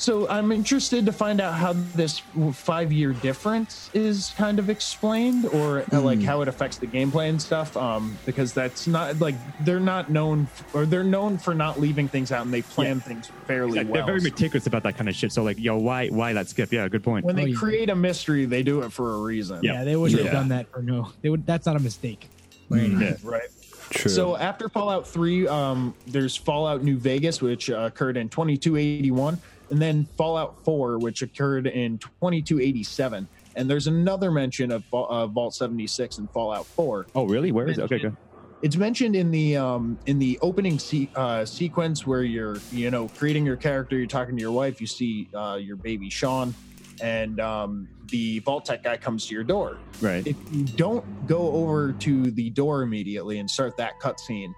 [0.00, 2.20] So I'm interested to find out how this
[2.54, 7.28] five year difference is kind of explained, or uh, like how it affects the gameplay
[7.28, 7.76] and stuff.
[7.76, 12.32] Um, because that's not like they're not known, or they're known for not leaving things
[12.32, 13.94] out, and they plan things fairly Like, well.
[13.96, 15.32] they're very meticulous about that kind of shit.
[15.32, 16.72] So like, yo, why why that skip?
[16.72, 16.88] Yeah.
[16.88, 17.26] Good point.
[17.26, 17.56] when they Oh, yeah.
[17.58, 19.60] create a mystery, they do it for a reason.
[19.62, 20.28] Yeah, they wouldn't Yeah.
[20.28, 21.12] have done that for no.
[21.20, 21.44] They would.
[21.44, 22.26] That's not a mistake.
[22.70, 22.88] Right.
[22.90, 23.16] Yeah.
[23.22, 23.42] right.
[23.90, 24.10] True.
[24.10, 29.36] So after Fallout 3, um, there's Fallout New Vegas, which uh, occurred in 2281,
[29.70, 33.28] and then Fallout 4, which occurred in 2287.
[33.56, 37.06] And there's another mention of uh, Vault 76 and Fallout 4.
[37.14, 37.52] Oh really?
[37.52, 37.82] Where is it?
[37.82, 37.98] Okay.
[37.98, 38.16] Good.
[38.62, 43.08] It's mentioned in the um, in the opening se- uh, sequence where you're you know
[43.08, 46.54] creating your character, you're talking to your wife, you see uh, your baby Shaun,
[47.00, 50.26] and um, the Vault-Tec guy comes to your door Right.
[50.26, 54.52] if you don't go over to the door immediately and start that cutscene,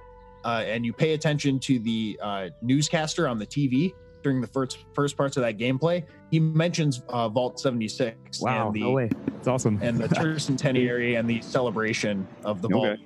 [0.44, 4.78] uh, and you pay attention to the uh, newscaster on the TV during the first
[4.94, 8.66] first parts of that gameplay, he mentions uh, Vault 76 Wow.
[8.66, 9.10] and the no way.
[9.38, 9.78] It's awesome.
[9.82, 12.86] and the tercentenary and the celebration of the vault.
[12.86, 13.02] Okay.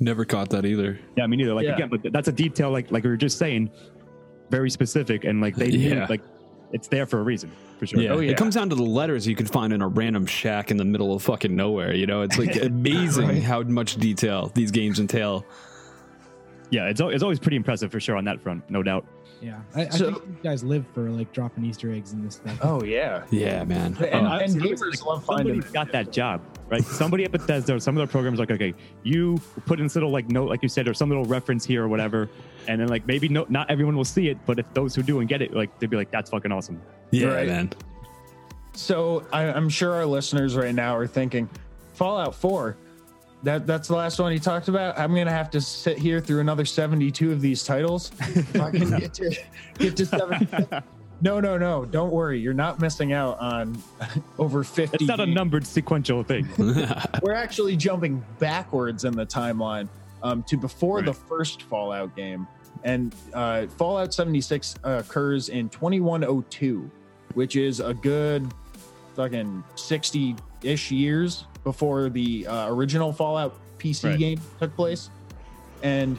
[0.00, 0.98] Never caught that either.
[1.16, 1.54] Yeah, me neither.
[1.54, 1.74] Like Yeah.
[1.74, 3.70] again, but that's a detail like like we were just saying,
[4.50, 6.06] very specific and like they Yeah.
[6.08, 6.22] like
[6.72, 8.00] it's there for a reason for sure.
[8.00, 8.10] Yeah.
[8.10, 8.32] Oh, yeah.
[8.32, 10.84] It comes down to the letters you can find in a random shack in the
[10.84, 11.94] middle of fucking nowhere.
[11.94, 15.44] You know, it's like amazing how much detail these games entail.
[16.70, 19.06] Yeah, it's al- it's always pretty impressive for sure on that front, no doubt.
[19.40, 19.60] Yeah.
[19.74, 22.58] I, I think you guys live for like dropping Easter eggs and this stuff.
[22.62, 23.96] Oh yeah, Yeah, man.
[24.10, 25.54] and, Uh, and gamers like, love finding.
[25.62, 26.82] Somebody's got that job, right?
[26.84, 28.74] Somebody at Bethesda, some of their programs like, okay,
[29.04, 31.84] you put in this little like note, like you said, or some little reference here
[31.84, 32.28] or whatever,
[32.66, 35.20] and then like maybe no, not everyone will see it, but if those who do
[35.20, 36.80] and get it, like they'd be like, that's fucking awesome.
[37.12, 37.46] Yeah, Right.
[37.46, 37.70] man.
[38.74, 41.48] So I, I'm sure our listeners right now are thinking,
[41.94, 42.76] Fallout 4.
[43.44, 44.98] That that's the last one he talked about.
[44.98, 48.08] I'm gonna have to sit here through another 72 of these titles.
[48.08, 49.36] Fucking get to
[49.78, 50.48] get to seven.
[51.20, 51.84] No, no, no.
[51.84, 52.38] Don't worry.
[52.38, 53.82] You're not missing out on
[54.38, 54.96] over 50.
[54.96, 56.48] It's not a numbered sequential thing.
[57.22, 59.88] We're actually jumping backwards in the timeline
[60.22, 62.46] um, to before the first Fallout game.
[62.84, 66.88] And uh, Fallout 76 occurs in 2102,
[67.34, 68.48] which is a good
[69.22, 74.18] fucking 60 ish years before the uh, original Fallout PC Right.
[74.18, 75.10] game took place.
[75.82, 76.16] And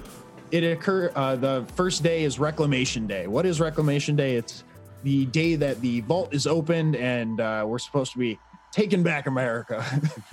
[0.51, 3.25] it occur uh, the first day is Reclamation Day.
[3.27, 4.35] What is Reclamation Day?
[4.35, 4.65] It's
[5.03, 8.37] the day that the vault is opened and uh, we're supposed to be
[8.73, 9.83] taking back America.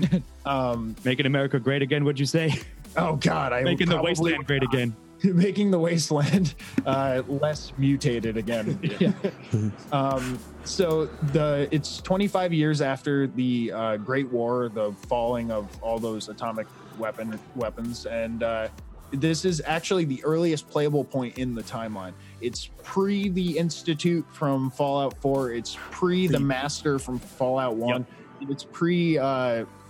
[0.44, 2.52] um, Making America great again, would you say?
[2.96, 4.74] oh God, I Making the wasteland great not.
[4.74, 4.96] again.
[5.24, 8.78] making the wasteland uh, less mutated again.
[9.00, 9.12] Yeah.
[9.92, 15.98] Um, so the it's 25 years after the uh, Great War, the falling of all
[15.98, 16.66] those atomic
[16.98, 18.68] weapon weapons, and uh,
[19.10, 22.12] this is actually the earliest playable point in the timeline.
[22.40, 25.52] It's pre the Institute from Fallout 4.
[25.52, 28.06] It's pre the Master from Fallout 1.
[28.42, 29.18] It's pre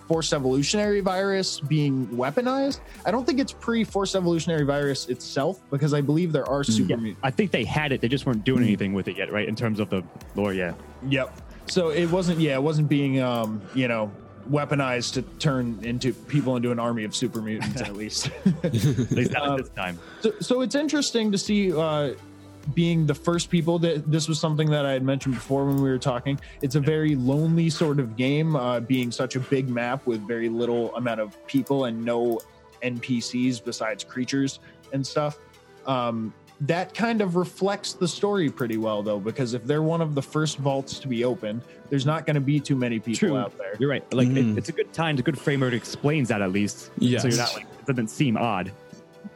[0.07, 2.81] Forced Evolutionary Virus being weaponized.
[3.05, 6.91] I don't think it's pre Forced Evolutionary Virus itself because I believe there are super
[6.91, 7.21] Yeah, mutants.
[7.23, 8.01] I think they had it.
[8.01, 9.49] They just weren't doing anything with it yet, right?
[9.49, 10.03] In terms of the
[10.35, 10.75] lore, yeah.
[11.09, 11.41] Yep.
[11.67, 14.11] So it wasn't, yeah, it wasn't being, um, you know,
[14.49, 18.31] weaponized to turn into people into an army of super mutants, at least.
[18.63, 19.99] At least not Um, at this time.
[20.21, 22.15] so, so it's interesting to see, uh,
[22.75, 25.89] being the first people that this was something that I had mentioned before when we
[25.89, 26.39] were talking.
[26.63, 30.49] It's a very lonely sort of game, uh, being such a big map with very
[30.49, 32.41] little amount of people and no
[32.83, 34.61] NPCs besides creatures
[34.93, 35.39] and stuff.
[35.87, 40.15] Um, that kind of reflects the story pretty well, though, because if they're one of
[40.15, 43.37] the first vaults to be opened, there's not going to be too many people True.
[43.37, 43.75] out there.
[43.79, 44.11] You're right.
[44.15, 44.53] Like Mm.
[44.55, 45.75] it, it's a good time, it's a good framework.
[45.75, 46.91] It explains that at least.
[46.99, 47.19] Yeah.
[47.19, 48.73] So you're not like it doesn't seem odd.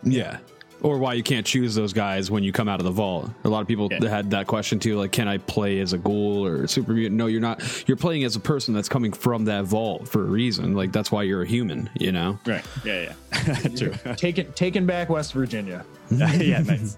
[0.03, 0.38] Yeah.
[0.83, 3.31] Or why you can't choose those guys when you come out of the vault.
[3.45, 4.09] A lot of people Yeah.
[4.09, 7.16] had that question too, like, can I play as a ghoul or a super mutant?
[7.16, 7.62] No, you're not.
[7.88, 10.75] You're playing as a person that's coming from that vault for a reason.
[10.75, 11.88] Like that's why you're a human.
[11.99, 12.38] You know.
[12.47, 12.64] Right.
[12.85, 13.55] Yeah, yeah.
[13.77, 13.93] True.
[14.16, 15.85] Taking taking back West Virginia.
[16.11, 16.97] yeah, nice.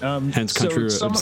[0.00, 1.14] Um, Hence so country some-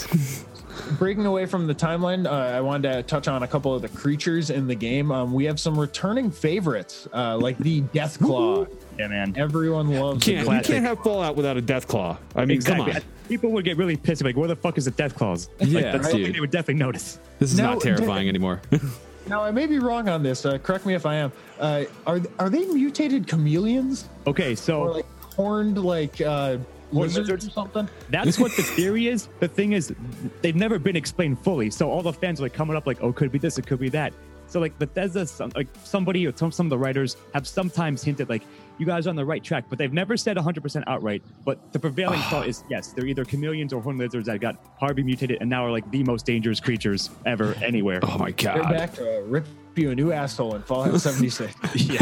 [0.97, 3.89] breaking away from the timeline, uh, I wanted to touch on a couple of the
[3.89, 5.11] creatures in the game.
[5.11, 8.65] Um, we have some returning favorites, uh, like the Death Claw.
[8.99, 9.33] Yeah, man.
[9.37, 10.23] Everyone loves.
[10.23, 12.17] can't, you can't have Fallout without a death claw.
[12.35, 12.93] I mean, Exactly.
[12.93, 13.07] come on.
[13.29, 14.23] People would get really pissed.
[14.23, 15.49] Like, where the fuck is the death claws?
[15.59, 17.19] Yeah, like, that's something they would definitely notice.
[17.39, 18.61] This is No, not terrifying anymore.
[19.27, 20.47] Now I may be wrong on this.
[20.47, 21.31] Uh, correct me if I am.
[21.59, 26.57] Uh, are are they mutated chameleons Okay, so or like horned like uh,
[26.91, 27.47] lizards lizards?
[27.47, 27.87] or something?
[28.09, 29.29] That's what the theory is.
[29.39, 29.93] The thing is,
[30.41, 31.69] they've never been explained fully.
[31.69, 33.79] So all the fans are like coming up like, oh, could be this, it could
[33.79, 34.11] be that.
[34.47, 38.27] So like Bethesda, some, like somebody or some, some of the writers have sometimes hinted
[38.27, 38.41] like,
[38.81, 41.21] you guys are on the right track, but they've never said 100% outright.
[41.45, 45.03] But the prevailing thought is yes, they're either chameleons or horned lizards that got Harvey
[45.03, 47.99] mutated and now are like the most dangerous creatures ever anywhere.
[48.01, 48.71] oh my They're god.
[48.71, 51.53] back to uh, rip you a new asshole in Fallout 76.
[51.75, 51.99] yeah.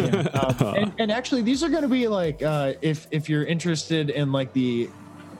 [0.60, 4.10] um, and, and actually, these are going to be like uh, if if you're interested
[4.10, 4.89] in like the.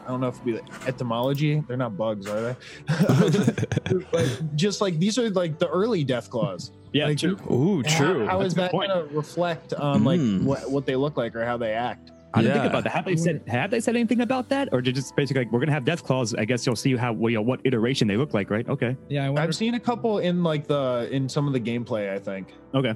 [0.06, 1.64] I don't know if it'd be the etymology.
[1.68, 2.56] They're not bugs, are they?
[4.12, 6.72] But just like these are like the early death claws.
[6.92, 7.38] Yeah, Like, true.
[7.52, 8.26] Ooh, How- true.
[8.26, 10.44] how is that going to reflect on like Mm.
[10.44, 12.12] what, what they look like or how they act?
[12.34, 12.62] I didn't Yeah.
[12.62, 12.92] think about that.
[12.94, 15.60] Have they said have they said anything about that, or did just basically like we're
[15.62, 16.36] gonna have death claws?
[16.36, 18.70] I guess you'll see how well, you know, what iteration they look like, right?
[18.70, 19.42] Okay, Yeah, I.
[19.44, 22.12] I've seen a couple in like the in some of the gameplay.
[22.14, 22.54] I think.
[22.76, 22.94] okay.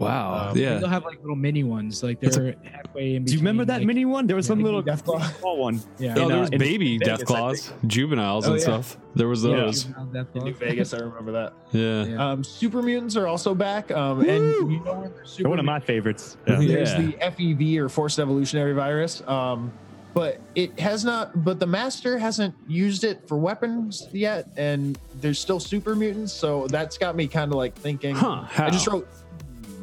[0.00, 0.50] Wow.
[0.50, 0.78] Um, yeah.
[0.78, 3.24] They'll have like little mini ones, like they're halfway in.
[3.24, 4.26] Do you remember that like- mini one?
[4.26, 5.20] There was some little Death Claw.
[5.40, 5.80] small one.
[5.98, 6.14] Yeah.
[6.16, 8.64] Oh, in, there uh, was in baby Vegas, death claws, juveniles Oh, and yeah.
[8.64, 8.96] stuff.
[9.14, 9.84] There was those.
[9.84, 11.52] Death In New Vegas, I remember that.
[11.72, 12.04] Yeah.
[12.04, 12.30] Yeah.
[12.30, 13.92] Um, super mutants are also back.
[13.92, 16.36] Um, and you know where they're super They're one of my favorites.
[16.48, 16.58] Yeah.
[16.58, 19.22] There's the FEV or forced evolutionary virus.
[19.28, 19.72] Um,
[20.14, 21.44] but it has not.
[21.44, 26.32] But the master hasn't used it for weapons yet, and there's still super mutants.
[26.32, 28.16] So that's got me kind of like thinking.
[28.16, 29.06] Huh, I just wrote.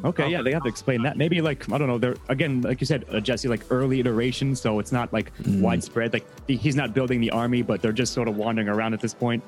[0.04, 1.16] Okay, yeah, they have to explain that.
[1.16, 1.98] Maybe like I don't know.
[1.98, 5.60] They're again, like you said, uh, Jesse, like early iteration, so it's not like Mm.
[5.60, 6.12] widespread.
[6.12, 9.00] Like the, he's not building the army, but they're just sort of wandering around at
[9.00, 9.42] this point.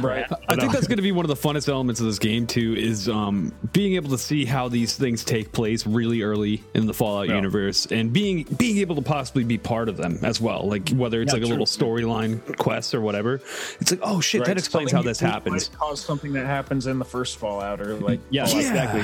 [0.00, 0.24] Right.
[0.48, 2.74] I think that's going to be one of the funnest elements of this game too.
[2.76, 6.94] Is um, being able to see how these things take place really early in the
[6.94, 7.34] Fallout Yeah.
[7.36, 10.66] universe, and being being able to possibly be part of them as well.
[10.66, 13.42] Like whether it's Yeah, like a little storyline quest or whatever.
[13.80, 14.48] It's like, oh shit, Right.
[14.48, 15.70] that explains how this you- happens.
[15.70, 19.02] Might cause something that happens in the first Fallout, or like Yeah, Fallout exactly.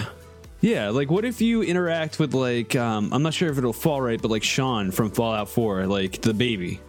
[0.65, 4.01] Yeah, like what if you interact with like um, I'm not sure if it'll fall
[4.01, 6.81] right, but like Shaun from Fallout 4, like the baby.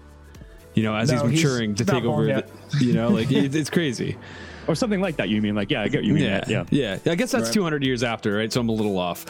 [0.75, 2.45] You know, as No, he's he's maturing to take over, the,
[2.79, 4.17] you know, like it, it's crazy.
[4.67, 5.29] Or something like that.
[5.29, 6.23] You mean like yeah, I get you mean.
[6.23, 6.97] Yeah, that, yeah.
[7.03, 7.11] yeah.
[7.11, 7.53] I guess that's Right.
[7.53, 8.51] 200 years after, right?
[8.51, 9.23] So I'm a little off.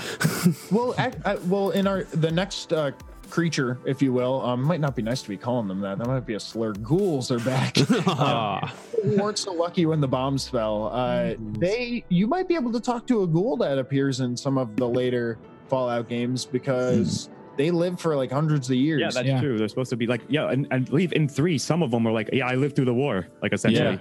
[0.72, 2.92] Well, ac I, well, in our the next uh,
[3.30, 5.98] creature, if you will, um, might not be nice to be calling them that.
[5.98, 6.74] That might be a slur.
[6.74, 7.78] Ghouls are back.
[9.06, 10.88] We weren't so lucky when the bombs fell.
[10.92, 14.58] Uh, they, you might be able to talk to a ghoul that appears in some
[14.58, 19.02] of the later Fallout games because they live for like hundreds of years.
[19.02, 19.40] Yeah, that's Yeah.
[19.40, 19.60] true.
[19.60, 22.12] They're supposed to be like yeah, and I believe in three, some of them were
[22.12, 23.94] like yeah, I lived through the war, like essentially.
[23.96, 23.98] Yeah.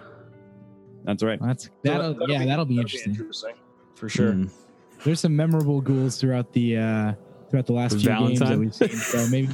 [1.05, 1.39] That's right.
[1.43, 3.15] That's So that'll, that'll yeah, be- that'll be interesting.
[3.95, 4.33] for sure.
[4.33, 4.51] Mm.
[5.05, 7.13] There's some memorable ghouls throughout the uh
[7.55, 8.89] throughout the last few games that we've seen.
[8.89, 9.49] So maybe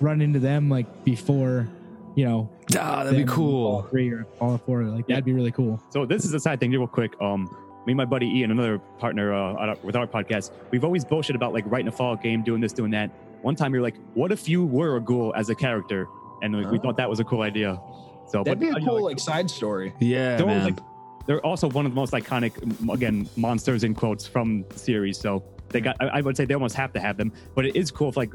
[0.00, 1.68] run into them like before,
[2.14, 2.48] you know.
[2.78, 3.80] Ah, that'd be cool.
[3.80, 4.84] Fallout Three or Fallout Four.
[4.84, 5.82] Like that'd be really cool.
[5.90, 7.20] So this is a side thing, real quick.
[7.20, 7.44] Um,
[7.86, 11.52] me and my buddy Ian, another partner uh, with our podcast, we've always bullshit about
[11.52, 13.10] like writing a fall game, doing this, doing that.
[13.42, 16.08] One time we were like, "What if you were a ghoul as a character?"
[16.42, 17.80] And like, we thought that was a cool idea.
[18.28, 19.92] So, That'd but, be a you know, cool like, like side story.
[20.00, 20.64] Yeah, they're, man.
[20.64, 20.78] like,
[21.26, 22.52] they're also one of the most iconic,
[22.92, 25.18] again, monsters in quotes from the series.
[25.18, 27.32] So they got, I, I would say they almost have to have them.
[27.54, 28.32] But it is cool if like,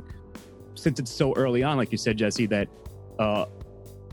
[0.76, 2.68] since it's so early on, like you said, Jesse, that
[3.20, 3.46] uh,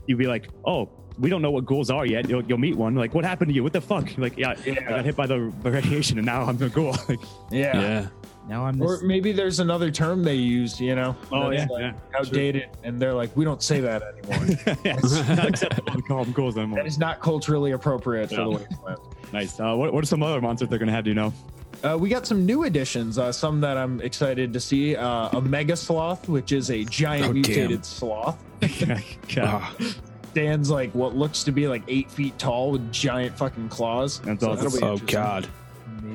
[0.07, 0.89] you'd be like, oh.
[1.19, 2.29] We don't know what ghouls are yet.
[2.29, 2.95] You'll, you'll meet one.
[2.95, 3.61] Like, what happened to you?
[3.63, 4.09] What the fuck?
[4.17, 6.95] Like, yeah, I got hit by the the radiation, and now I'm a ghoul.
[7.09, 7.19] Like,
[7.51, 7.79] Yeah.
[7.79, 8.07] yeah.
[8.47, 11.15] Now I'm Or maybe there's another term they use, you know?
[11.31, 14.57] Oh, yeah, like, yeah, Outdated, and they're like, we don't say that anymore.
[14.85, 16.77] yeah, it's not acceptable to call them ghouls anymore.
[16.79, 18.43] that is not culturally appropriate for Yeah.
[18.45, 18.97] the wasteland.
[19.33, 19.59] Nice.
[19.59, 21.03] Uh, what, what are some other monsters they're gonna have?
[21.03, 21.33] Do you know?
[21.83, 24.95] Uh, we got some new additions, uh, some that I'm excited to see.
[24.95, 27.41] Uh, a mega sloth, which is a giant Oh, damn.
[27.41, 28.37] mutated sloth.
[29.37, 29.75] Ah.
[30.31, 34.19] Stands like what looks to be like eight feet tall with giant fucking claws.
[34.21, 34.83] That's So awesome.
[34.83, 35.47] oh god.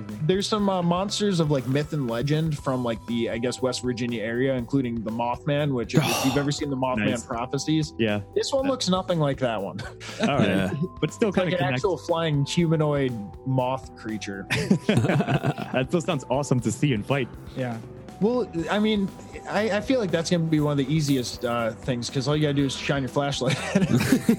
[0.08, 0.26] Amazing.
[0.26, 3.82] There's some uh, monsters of like myth and legend from like the I guess West
[3.82, 5.72] Virginia area, including the Mothman.
[5.72, 7.24] Which if, if you've ever seen the Mothman Nice.
[7.24, 8.20] prophecies, Yeah.
[8.34, 9.80] this one looks nothing like that one.
[10.22, 10.48] All right.
[10.48, 10.70] Yeah.
[11.00, 13.12] But still kind like of an actual flying humanoid
[13.46, 14.46] moth creature.
[14.50, 17.28] that still sounds awesome to see and fight.
[17.56, 17.78] Yeah.
[18.18, 19.10] Well, I mean,
[19.46, 22.26] I, I feel like that's going to be one of the easiest uh, things because
[22.26, 23.58] all you got to do is shine your flashlight.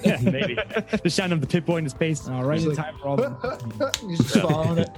[0.04, 0.58] yeah, maybe.
[1.04, 2.26] the shine of the Pip-Boy in his face.
[2.28, 3.92] Right in time for all the.
[4.02, 4.88] You're just following it.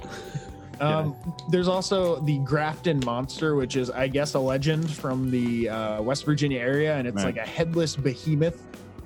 [0.81, 1.15] Um,
[1.49, 6.25] There's also the Grafton Monster, which is, I guess, a legend from the uh, West
[6.25, 7.35] Virginia area, and it's Right.
[7.35, 8.61] like a headless behemoth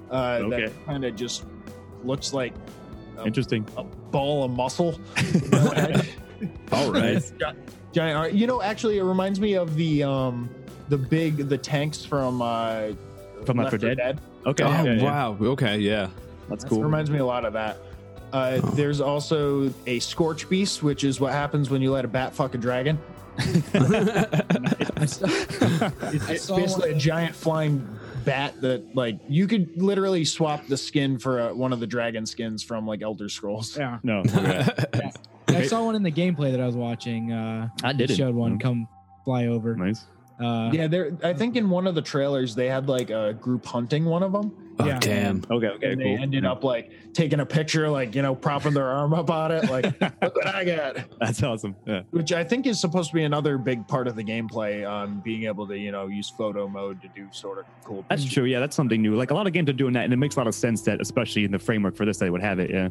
[0.10, 0.66] uh, Okay.
[0.68, 1.44] that kind of just
[2.04, 2.54] looks like
[3.26, 3.66] Interesting.
[3.78, 5.00] a ball of muscle.
[6.72, 7.32] All right.
[7.94, 8.18] Giant.
[8.18, 8.34] art.
[8.34, 10.50] You know, actually, it reminds me of the um,
[10.90, 12.90] the big the tanks from uh,
[13.46, 14.20] From Left 4 Dead?
[14.46, 14.64] Okay.
[14.64, 15.04] Oh yeah, yeah, yeah.
[15.04, 15.38] wow.
[15.42, 15.78] Okay.
[15.80, 16.10] Yeah.
[16.50, 16.84] That's That cool.
[16.84, 17.78] reminds me a lot of that.
[18.36, 22.34] Uh, There's also a Scorch Beast, which is what happens when you let a bat
[22.36, 23.00] fuck a dragon.
[23.38, 25.92] I saw, I
[26.30, 27.88] It's basically a giant flying
[28.26, 32.26] bat that, like, you could literally swap the skin for uh one of the dragon
[32.26, 33.78] skins from like Elder Scrolls.
[33.78, 34.20] yeah, No.
[34.20, 35.12] okay.
[35.48, 37.32] I saw one in the gameplay that I was watching.
[37.32, 38.18] Uh, I it didn't.
[38.18, 38.58] Showed one No.
[38.58, 38.88] come
[39.24, 39.76] fly over.
[39.78, 40.06] nice.
[40.42, 41.18] Uh, Yeah, there.
[41.24, 44.34] I think in one of the trailers they had like a group hunting one of
[44.34, 45.00] them, Oh Yeah.
[45.00, 45.42] damn.
[45.50, 45.68] Okay.
[45.68, 45.92] Okay.
[45.92, 46.16] and cool.
[46.18, 49.52] they ended up like taking a picture, like you know, propping their arm up on
[49.52, 49.86] it, like
[50.22, 50.98] look what I got.
[51.20, 51.76] That's awesome.
[51.86, 52.02] Yeah.
[52.12, 54.86] which I think is supposed to be another big part of the gameplay.
[54.86, 58.06] Um, being able to you know use photo mode to do sort of cool.
[58.10, 58.34] That's things.
[58.34, 58.44] true.
[58.46, 59.16] Yeah, that's something new.
[59.16, 60.82] Like a lot of games are doing that, and it makes a lot of sense
[60.82, 62.70] that, especially in the framework for this, they would have it.
[62.70, 62.90] Yeah.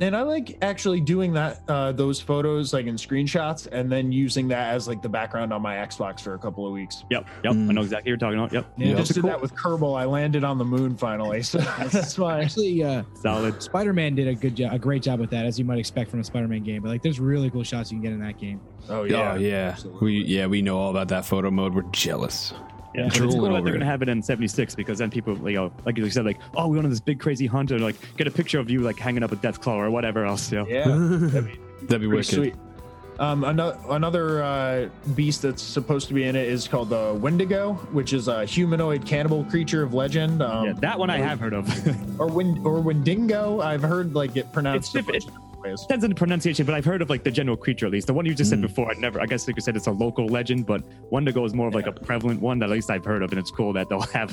[0.00, 4.48] And I like actually doing that uh, those photos like in screenshots, and then using
[4.48, 7.04] that as like the background on my Xbox for a couple of weeks.
[7.10, 7.26] Yep.
[7.44, 7.52] Yep.
[7.52, 7.68] I Mm.
[7.74, 8.52] know exactly what you're talking about.
[8.52, 8.66] Yep.
[8.76, 8.94] Yeah, Yeah.
[8.96, 9.98] just did that with Kerbal.
[9.98, 11.58] I landed on the moon finally, so
[11.92, 12.42] that's why.
[12.42, 13.62] Actually, uh, Solid.
[13.62, 16.20] Spider-Man did a good job, a great job with that, as you might expect from
[16.20, 16.82] a Spider-Man game.
[16.82, 18.60] But like, there's really cool shots you can get in that game.
[18.88, 19.32] Oh Yeah.
[19.34, 19.70] Oh yeah.
[19.72, 20.04] absolutely.
[20.06, 21.74] We yeah we know all about that photo mode.
[21.74, 22.52] We're jealous.
[22.96, 25.10] Yeah, but it's Drooling cool that over they're gonna have it in '76 because then
[25.10, 27.46] people, like, you know, like you said, like, oh, we went on this big crazy
[27.46, 29.90] hunt, or like, get a picture of you like hanging up a death claw or
[29.90, 30.50] whatever else.
[30.50, 30.66] You know?
[30.66, 32.26] Yeah, that'd be That'd be wicked.
[32.34, 32.54] sweet.
[33.18, 37.72] Um, another another uh, beast that's supposed to be in it is called the Wendigo,
[37.92, 40.42] which is a humanoid cannibal creature of legend.
[40.42, 42.20] Um, yeah, that one I have heard of.
[42.20, 43.62] or Win- or Wendigo.
[43.62, 45.80] I've heard like it pronounced It's diff- bunch of different ways.
[45.82, 48.06] Depends on the pronunciation, but I've heard of like the general creature at least.
[48.06, 48.62] The one you just said Mm.
[48.62, 49.20] before, I never.
[49.20, 51.86] I guess like you said, it's a local legend, but Wendigo is more of like
[51.86, 54.30] a prevalent one that at least I've heard of, and it's cool that they'll have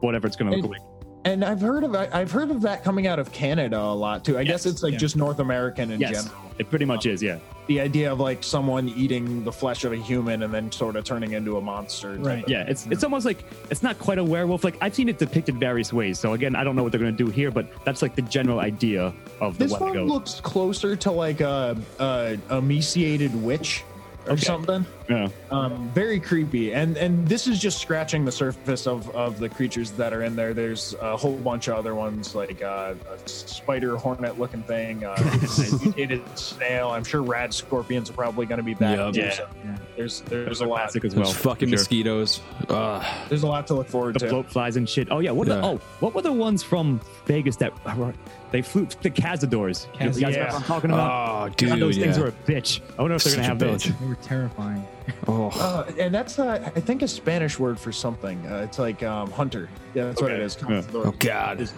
[0.00, 0.80] whatever it's gonna look like.
[1.24, 4.36] And I've heard of I've heard of that coming out of Canada a lot too.
[4.38, 4.98] I guess it's like yeah.
[4.98, 6.50] just North American in Yes, general.
[6.58, 7.22] it pretty much is.
[7.22, 10.96] Yeah, The idea of like someone eating the flesh of a human and then sort
[10.96, 12.16] of turning into a monster.
[12.16, 12.46] Right.
[12.46, 12.64] yeah.
[12.68, 14.64] It's it's almost like it's not quite a werewolf.
[14.64, 16.18] Like I've seen it depicted various ways.
[16.18, 18.60] So again, I don't know what they're gonna do here, but that's like the general
[18.60, 23.82] idea of the This one looks closer to like a, a emaciated witch
[24.26, 24.42] or Okay.
[24.42, 24.86] something.
[25.08, 25.28] yeah.
[25.50, 29.90] Um, very creepy, and and this is just scratching the surface of of the creatures
[29.92, 30.54] that are in there.
[30.54, 35.16] There's a whole bunch of other ones like uh, a spider hornet looking thing, uh,
[35.82, 36.90] mutated snail.
[36.90, 38.96] I'm sure rad scorpions are probably going to be back.
[39.14, 39.14] Yep.
[39.16, 39.30] Yeah.
[39.30, 39.48] so
[39.96, 40.74] There's there's a lot.
[40.84, 41.34] Classic as Those well.
[41.34, 41.78] fucking sure.
[41.78, 42.40] mosquitoes.
[42.68, 43.06] Ugh.
[43.28, 44.26] There's a lot to look forward the to.
[44.34, 45.08] bloatflies and shit.
[45.10, 45.46] Oh yeah, what?
[45.48, 45.56] Yeah.
[45.56, 48.14] The, oh, what were the ones from Vegas that were,
[48.54, 49.88] they flew the Cazadors?
[49.94, 50.44] You guys know Yeah.
[50.44, 51.10] what I'm talking about?
[51.10, 51.80] Oh, God, dude.
[51.80, 52.80] those things were a bitch.
[52.96, 53.82] I wonder if they're gonna have those.
[53.82, 54.86] They were terrifying.
[55.26, 55.50] Oh.
[55.60, 58.38] Uh, and that's uh, I think a Spanish word for something.
[58.46, 59.68] Uh, it's like um, hunter.
[59.92, 60.56] Yeah, that's what it is.
[60.66, 60.82] Yeah.
[60.94, 61.58] Oh God.
[61.58, 61.74] Just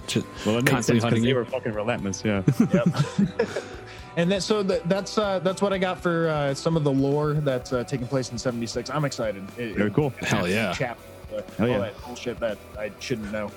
[0.47, 1.35] Well, it makes constantly sense hunting they you.
[1.35, 2.23] were fucking relentless.
[2.25, 2.43] Yeah.
[2.73, 2.87] Yep.
[4.17, 6.93] and that, so that, that's uh, that's what I got for uh, some of the
[6.93, 8.91] lore that's uh, taking place in '76.
[8.91, 9.45] I'm excited.
[9.59, 10.11] It, Very cool.
[10.21, 10.73] Hell yeah.
[10.73, 10.97] Chap,
[11.35, 11.79] uh, Hell all yeah.
[11.79, 13.51] that bullshit that I shouldn't know.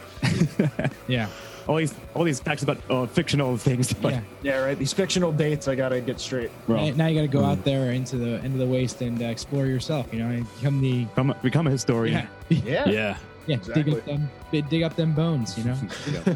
[1.08, 1.28] Yeah.
[1.70, 3.94] All these all these facts about uh, fictional things.
[4.02, 4.22] But yeah.
[4.42, 4.78] Yeah, right.
[4.78, 6.50] These fictional dates, I gotta get straight.
[6.66, 9.22] Bro, Now, now you got to go out there into the into the waste and
[9.22, 10.08] uh, explore yourself.
[10.12, 12.28] You know, and become the become, become a historian.
[12.50, 12.90] yeah Yeah.
[12.90, 13.18] Yeah.
[13.46, 13.98] yeah dig Exactly.
[13.98, 14.30] up them
[14.70, 15.58] dig up them bones.
[15.60, 15.78] You know.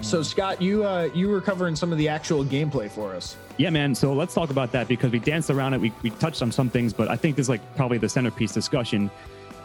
[0.00, 3.36] So Scott, you uh, you were covering some of the actual gameplay for us.
[3.56, 3.94] Yeah, man.
[3.94, 5.80] So let's talk about that because we danced around it.
[5.80, 8.52] We, we touched on some things, but I think this is like probably the centerpiece
[8.52, 9.10] discussion.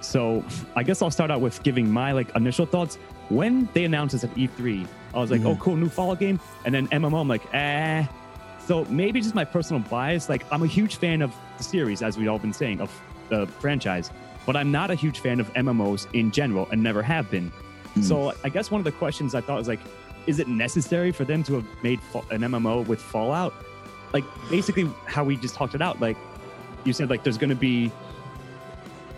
[0.01, 0.43] So
[0.75, 2.97] I guess I'll start out with giving my like initial thoughts.
[3.29, 5.45] When they announced this at E3, I was like, Mhm.
[5.47, 6.39] oh, cool, new Fallout game.
[6.65, 8.05] And then MMO, I'm like, eh.
[8.67, 10.29] So maybe just my personal bias.
[10.29, 12.89] Like, I'm a huge fan of the series, as we've all been saying, of
[13.29, 14.11] the franchise,
[14.45, 17.51] but I'm not a huge fan of MMOs in general and never have been.
[18.01, 19.79] So I guess one of the questions I thought was like,
[20.25, 21.99] is it necessary for them to have made
[22.31, 23.53] an MMO with Fallout?
[24.13, 26.01] Like basically how we just talked it out.
[26.01, 26.17] Like
[26.85, 27.91] you said, like there's going to be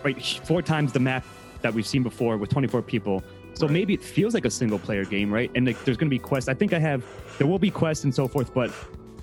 [0.04, 1.24] right four times the map
[1.62, 3.22] that we've seen before with 24 people.
[3.56, 5.50] So maybe it feels like a single player game, right?
[5.54, 6.48] And like there's going to be quests.
[6.48, 7.02] I think I have
[7.38, 8.70] there will be quests and so forth, but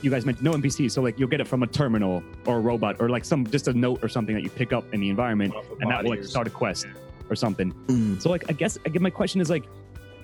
[0.02, 0.90] you guys mentioned no NPC.
[0.92, 3.68] so like you'll get it from a terminal or a robot or like some just
[3.68, 6.10] a note or something that you pick up in the environment, Off and that will
[6.10, 6.88] like start a quest
[7.30, 7.72] or something.
[7.88, 8.20] Mm.
[8.22, 9.66] So like I guess I guess my question is like,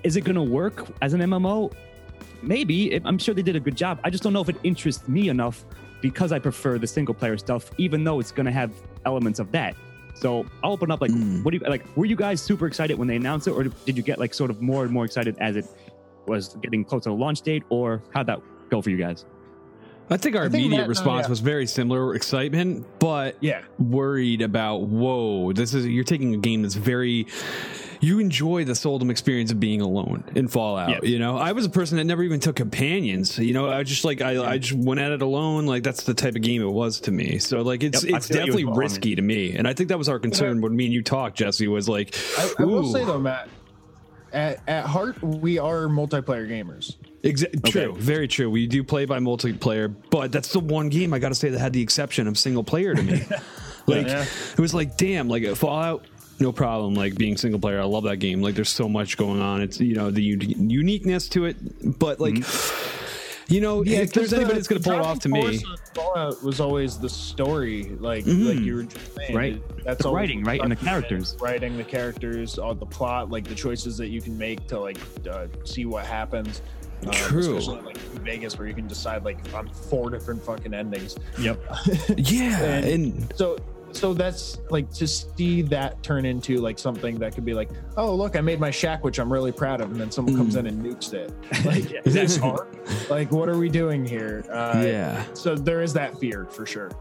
[0.04, 1.72] is it gonna work as an MMO?
[2.42, 2.94] Maybe.
[2.94, 4.00] It- I'm sure they did a good job.
[4.04, 5.64] I just don't know if it interests me enough
[6.02, 8.72] because I prefer the single player stuff, even though it's going to have
[9.06, 9.76] elements of that.
[10.20, 11.44] So I'll open up like, Mm.
[11.44, 11.86] what do you like?
[11.96, 14.50] Were you guys super excited when they announced it, or did you get like sort
[14.52, 15.66] of more and more excited as it
[16.28, 18.40] was getting closer to the launch date, or how'd that
[18.70, 19.26] go for you guys?
[20.12, 21.30] I think our I think immediate Matt and I, response yeah.
[21.30, 23.62] was very similar excitement, but Yeah.
[23.78, 27.28] worried about whoa, this is you're taking a game that's very
[28.02, 30.90] you enjoy the Soldom experience of being alone in Fallout.
[30.90, 31.00] Yeah.
[31.04, 33.38] You know, I was a person that never even took companions.
[33.38, 35.66] You know, I just like I, I just went at it alone.
[35.66, 37.40] Like that's the type of game it was to me.
[37.40, 38.76] So like it's Yep, it's definitely as well.
[38.76, 41.38] risky to me, and I think that was our concern when me and you talked,
[41.38, 41.68] Jesse.
[41.68, 43.50] Was like, I, I will say though, Matt,
[44.32, 46.96] at, at heart, we are multiplayer gamers.
[47.24, 48.50] Exa- True, very true.
[48.50, 51.60] We do play by multiplayer, but that's the one game I got to say that
[51.60, 53.24] had the exception of single player to me.
[53.88, 54.24] like Yeah.
[54.54, 56.06] it was like, damn, like Fallout,
[56.40, 56.94] no problem.
[56.96, 58.42] Like being single player, I love that game.
[58.42, 59.62] Like there's so much going on.
[59.62, 61.58] It's you know the u- uniqueness to it,
[62.00, 62.38] but like
[63.48, 65.60] you know, if there's 'cause anybody that's gonna pull it off to me,
[65.96, 68.48] Fallout was always the story, like Mhm.
[68.56, 69.54] like you were just saying, Right.
[69.56, 71.36] It- That's The writing, right, and the characters.
[71.42, 74.98] writing the characters, all the plot, like the choices that you can make to like
[75.30, 76.62] uh, see what happens.
[77.06, 77.58] Um, True.
[77.58, 81.16] especially like Vegas, where you can decide like on four different fucking endings.
[81.40, 81.60] Yep.
[82.18, 83.58] yeah, And- and So
[83.92, 88.14] so that's like to see that turn into like something that could be like, oh
[88.14, 90.68] look, I made my shack, which I'm really proud of, and then someone comes in
[90.68, 91.34] and nukes it.
[91.66, 92.68] Like, is this hard?
[93.10, 94.46] Like, what are we doing here?
[94.50, 96.92] Uh, yeah, So there is that fear for sure.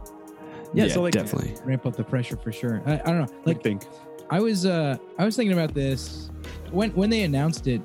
[0.75, 1.55] Yeah, so, like- definitely.
[1.65, 2.83] Ramp up the pressure for sure.
[2.87, 3.37] I, I don't know.
[3.45, 3.83] Like Like think.
[4.31, 6.31] I was uh I was thinking about this
[6.71, 7.81] when when they announced it.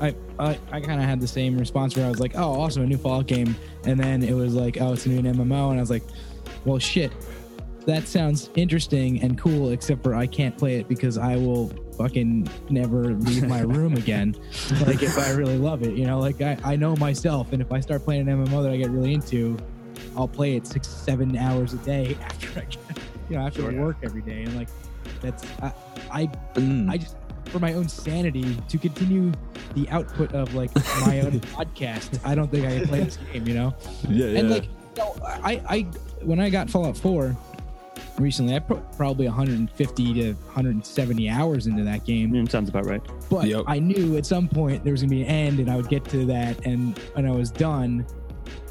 [0.00, 2.82] I I, I kind of had the same response where I was like, oh, awesome,
[2.82, 5.78] a new Fallout game, and then it was like, oh, it's a new MMO, and
[5.78, 6.02] I was like,
[6.64, 7.12] well, shit,
[7.86, 12.48] that sounds interesting and cool, except for I can't play it because I will fucking
[12.68, 14.34] never leave my room again.
[14.86, 17.72] Like if I really love it, you know, like I, I know myself, and if
[17.72, 19.58] I start playing an MMO that I get really into,
[20.16, 23.96] I'll play it six seven hours a day after I get, you know after work
[24.02, 24.68] every day, and like
[25.20, 25.72] that's I
[26.10, 26.90] I Mm.
[26.90, 27.16] I just
[27.46, 29.32] for my own sanity to continue
[29.74, 30.74] the output of like
[31.06, 32.20] my own podcast.
[32.24, 33.74] I don't think I can play this game, you know.
[34.08, 34.38] yeah, yeah.
[34.38, 35.80] And like, you know, I I
[36.22, 37.36] when I got Fallout Four
[38.20, 42.30] recently, I put probably 150 to 170 hours into that game.
[42.32, 43.02] Mm, sounds about right.
[43.28, 43.64] But Yep.
[43.66, 46.04] I knew at some point there was gonna be an end, and I would get
[46.06, 48.06] to that, and when I was done,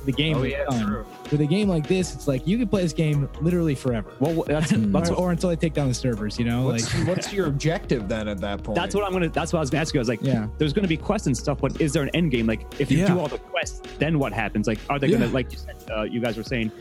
[0.06, 0.86] the game Oh, was yeah, done.
[0.88, 1.06] true.
[1.32, 4.12] With a game like this, it's like you can play this game literally forever.
[4.20, 6.82] Well, that's Or, that's what, or until I take down the servers, you know, like
[6.82, 8.76] What's, what's your objective then at that point?
[8.78, 9.30] that's what I'm gonna.
[9.30, 10.00] That's what I was gonna ask you.
[10.00, 10.48] I was like, Yeah.
[10.58, 12.48] there's gonna be quests and stuff, but is there an end game?
[12.48, 13.08] Like, if you Yeah.
[13.08, 14.68] do all the quests, then what happens?
[14.68, 15.18] Like, are they Yeah.
[15.20, 15.76] gonna like you said?
[15.96, 16.72] Uh, you guys were saying,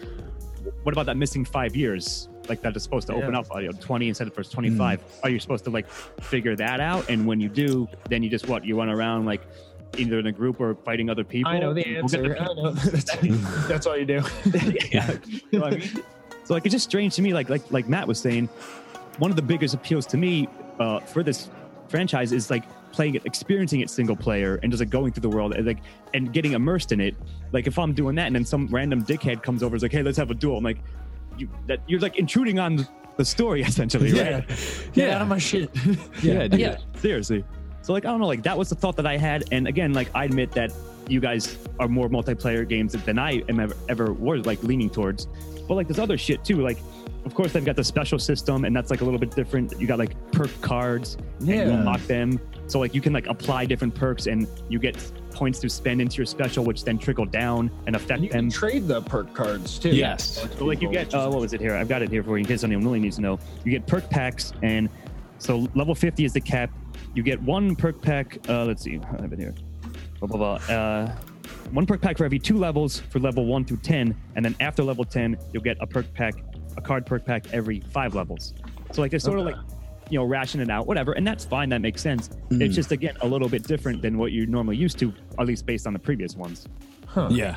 [0.85, 2.29] what about that missing five years?
[2.49, 3.40] Like that is supposed to open Yeah.
[3.40, 5.03] up, know, 20 instead of first 25.
[5.22, 7.09] Are you supposed to like figure that out?
[7.11, 8.64] And when you do, then you just what?
[8.64, 9.42] You run around like
[9.96, 11.51] either in a group or fighting other people.
[11.51, 12.22] I know the We'll answer.
[12.28, 12.72] the I know.
[12.72, 14.22] That's, that's all you do.
[14.92, 15.16] yeah.
[15.51, 16.03] You know I mean?
[16.44, 18.49] So like it's just strange to me, like like like Matt was saying,
[19.18, 21.51] one of the biggest appeals to me uh, for this
[21.88, 25.28] franchise is like playing it, experiencing it single player, and just like going through the
[25.28, 25.78] world and like
[26.14, 27.14] and getting immersed in it.
[27.53, 30.03] Like if I'm doing that, and then some random dickhead comes over, is like, "Hey,
[30.03, 30.78] let's have a duel." I'm like,
[31.39, 32.86] "You that you're like intruding on
[33.16, 34.45] the story essentially, right?"
[34.93, 35.70] Get out of my shit.
[36.22, 36.61] yeah, dude.
[36.61, 37.45] Yeah, seriously.
[37.82, 39.93] So like I don't know, like that was the thought that I had, and again,
[39.93, 40.72] like I admit that
[41.09, 45.26] you guys are more multiplayer games than I am ever, ever was like leaning towards.
[45.66, 46.61] But like there's other shit too.
[46.62, 46.78] Like
[47.24, 49.78] of course they've got the special system, and that's like a little bit different.
[49.80, 51.61] You got like perk cards, and you Yeah.
[51.78, 52.39] unlock them.
[52.69, 54.97] So like you can like apply different perks, and you get
[55.33, 58.51] points to spend into your special, which then trickle down and affect You them.
[58.51, 59.91] can trade the perk cards too.
[59.91, 60.47] Yes.
[60.59, 61.75] So like you get uh, what was it here?
[61.75, 63.39] I've got it here for you in case anyone really needs to know.
[63.64, 64.89] You get perk packs, and
[65.39, 66.71] so level 50 is the cap.
[67.14, 68.39] You get one perk pack.
[68.49, 69.55] Uh, let's see, I have it here.
[70.21, 70.75] Blah blah blah.
[70.77, 71.16] Uh,
[71.71, 74.83] one perk pack for every two levels for level one through 10, and then after
[74.83, 76.35] level 10, you'll get a perk pack,
[76.77, 78.53] a card perk pack every five levels.
[78.93, 79.57] So like they sort of like
[80.11, 81.69] you know ration it out, whatever, and that's fine.
[81.69, 82.31] That makes sense.
[82.51, 82.73] It's mm.
[82.73, 85.87] just again a little bit different than what you're normally used to, at least based
[85.87, 86.67] on the previous ones.
[87.07, 87.29] Huh.
[87.31, 87.57] yeah.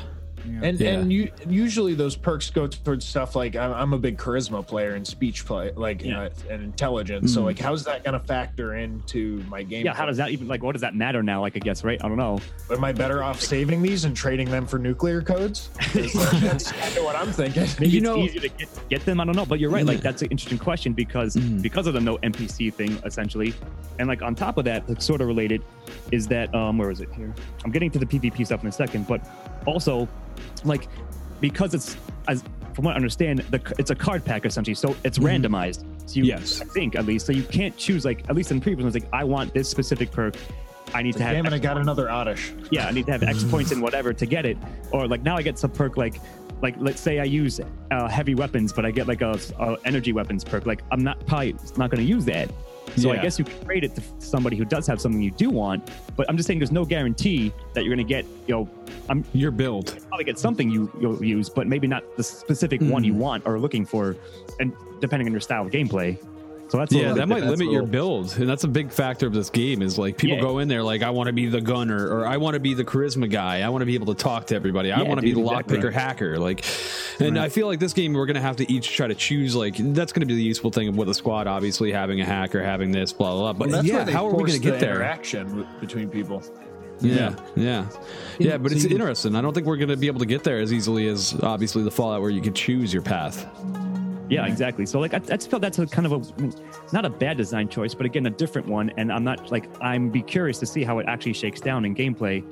[0.62, 0.90] And Yeah.
[1.00, 4.96] and you usually those perks go towards stuff like I'm, I'm a big charisma player
[4.96, 6.22] and speech play like Yeah.
[6.24, 7.34] uh, and intelligence.
[7.34, 7.46] So Mm.
[7.46, 9.86] like how's that gonna factor into my game?
[9.86, 10.64] Yeah, how does that even like?
[10.64, 11.42] What does that matter now?
[11.42, 12.04] Like I guess right?
[12.04, 12.40] I don't know.
[12.70, 15.70] Am I better off saving these and trading them for nuclear codes?
[15.96, 16.12] like,
[16.42, 17.68] that's kind of what I'm thinking.
[17.80, 19.20] Maybe You it's know- easier to get, get them.
[19.20, 19.86] I don't know, but you're right.
[19.86, 21.62] Like that's an interesting question because Mhm.
[21.62, 23.54] because of the no NPC thing, essentially,
[24.00, 25.62] and like on top of that, like sort of related,
[26.12, 27.34] is that um where is it here?
[27.66, 29.22] I'm getting to the PvP stuff in a second, but
[29.66, 30.08] also
[30.64, 30.88] like
[31.40, 31.98] because it's
[32.28, 32.44] as
[32.74, 35.84] from what I understand, the it's a card pack essentially, so it's randomized.
[36.10, 36.62] So you, Yes.
[36.62, 39.08] I think at least, so you can't choose like at least in previous ones, like
[39.12, 40.36] I want this specific perk.
[40.94, 42.54] I need to have Damn it, I got another oddish.
[42.70, 44.58] yeah, I need to have X points in whatever to get it.
[44.92, 46.20] Or like now I get some perk like
[46.62, 47.60] like let's say I use
[47.92, 50.66] uh, heavy weapons, but I get like a, a energy weapons perk.
[50.66, 52.52] Like I'm not probably not going to use that.
[52.98, 55.50] So I guess you can trade it to somebody who does have something you do
[55.50, 55.90] want.
[56.16, 58.26] But I'm just saying there's no guarantee that you're going to get.
[58.48, 58.70] You know,
[59.10, 59.98] I'm Your build.
[60.10, 63.08] probably get something you you'll use, but maybe not the specific one Hmm.
[63.08, 64.16] you want or looking for,
[64.60, 66.18] and depending on your style of gameplay.
[66.72, 67.60] So that's Yeah, that might different.
[67.60, 69.82] limit your build, and that's a big factor of this game.
[69.82, 70.42] Is like people Yeah.
[70.44, 72.74] go in there like, I want to be the gunner, or I want to be
[72.74, 73.60] the charisma guy.
[73.60, 74.90] I want to be able to talk to everybody.
[74.90, 75.80] I Yeah, want to be the exactly.
[75.80, 76.40] lockpicker hacker.
[76.40, 76.64] Like,
[77.20, 79.54] and I feel like this game we're gonna have to each try to choose.
[79.54, 81.46] Like, that's gonna be the useful thing with a squad.
[81.46, 83.52] Obviously, having a hacker, having this, blah blah.
[83.52, 83.68] blah.
[83.68, 84.96] But Well, yeah, how are we gonna get the there?
[84.96, 86.42] Interaction between people.
[87.02, 87.86] Yeah, yeah,
[88.40, 88.56] yeah.
[88.58, 89.36] But it's interesting.
[89.36, 91.92] I don't think we're gonna be able to get there as easily as obviously the
[91.92, 93.46] Fallout, where you can choose your path.
[94.32, 94.86] Yeah, exactly.
[94.86, 97.68] So like I, I just felt that's a kind of a not a bad design
[97.68, 98.90] choice, but again a different one.
[98.98, 101.94] And I'm not like I'm be curious to see how it actually shakes down in
[101.94, 102.44] gameplay.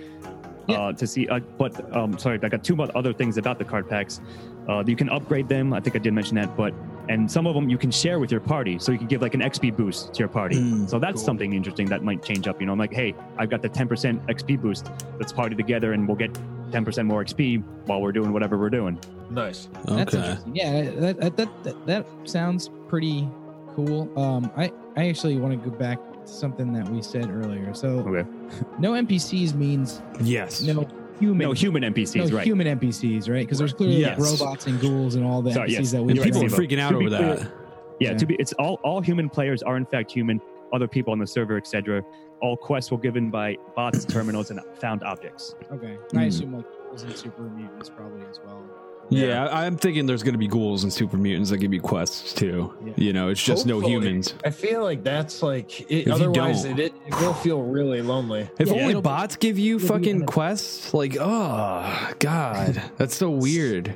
[0.67, 3.89] Uh, to see, uh, but um, sorry, I got two other things about the card
[3.89, 4.21] packs.
[4.67, 5.73] Uh, you can upgrade them.
[5.73, 6.75] I think I did mention that, but
[7.07, 9.34] and some of them you can share with your party, so you can give like
[9.34, 10.88] an XP boost to your party.
[10.88, 12.61] so that's something interesting that might change up.
[12.61, 14.91] You know, I'm like, hey, I've got the 10% XP boost.
[15.17, 16.38] Let's party together, and we'll get
[16.70, 18.97] 10% more XP while we're doing whatever we're doing.
[19.30, 19.67] Nice.
[19.86, 20.01] That's Okay.
[20.30, 20.55] interesting.
[20.55, 23.28] Yeah, that that, that that that sounds pretty
[23.76, 24.09] cool.
[24.20, 27.74] Um, I I actually want to go back to something that we said earlier.
[27.74, 28.28] So Okay.
[28.80, 30.61] no NPCs means Yes.
[30.63, 30.88] no
[31.20, 31.38] human.
[31.47, 32.45] No human NPCs, no right?
[32.45, 33.45] human NPCs, right?
[33.45, 35.91] Because there's clearly like, robots and ghouls and all the Sorry, NPCs yes.
[35.91, 36.67] that we And You're people are right, train.
[36.70, 36.78] Steve.
[36.80, 37.51] freaking out To be over clear- that.
[37.99, 38.17] Yeah, Yeah.
[38.17, 40.41] to be it's all all human players are in fact human.
[40.72, 42.03] Other people on the server, etc.
[42.41, 45.55] All quests were given by bots, terminals, and found objects.
[45.71, 46.17] Okay, Hmm.
[46.19, 48.63] I assume like ghouls and super mutants probably as well.
[49.11, 51.81] Yeah, I- I'm thinking there's going to be ghouls and super mutants that give you
[51.81, 52.71] quests too.
[52.85, 52.93] Yeah.
[52.95, 53.93] You know, it's just no Hopefully.
[53.93, 54.35] humans.
[54.45, 58.47] I feel like that's like it, you otherwise don't- it, it will feel really lonely.
[58.59, 62.81] If Yeah, only it'll be- bots give you be fucking in quests, like, oh god,
[62.97, 63.95] that's so weird.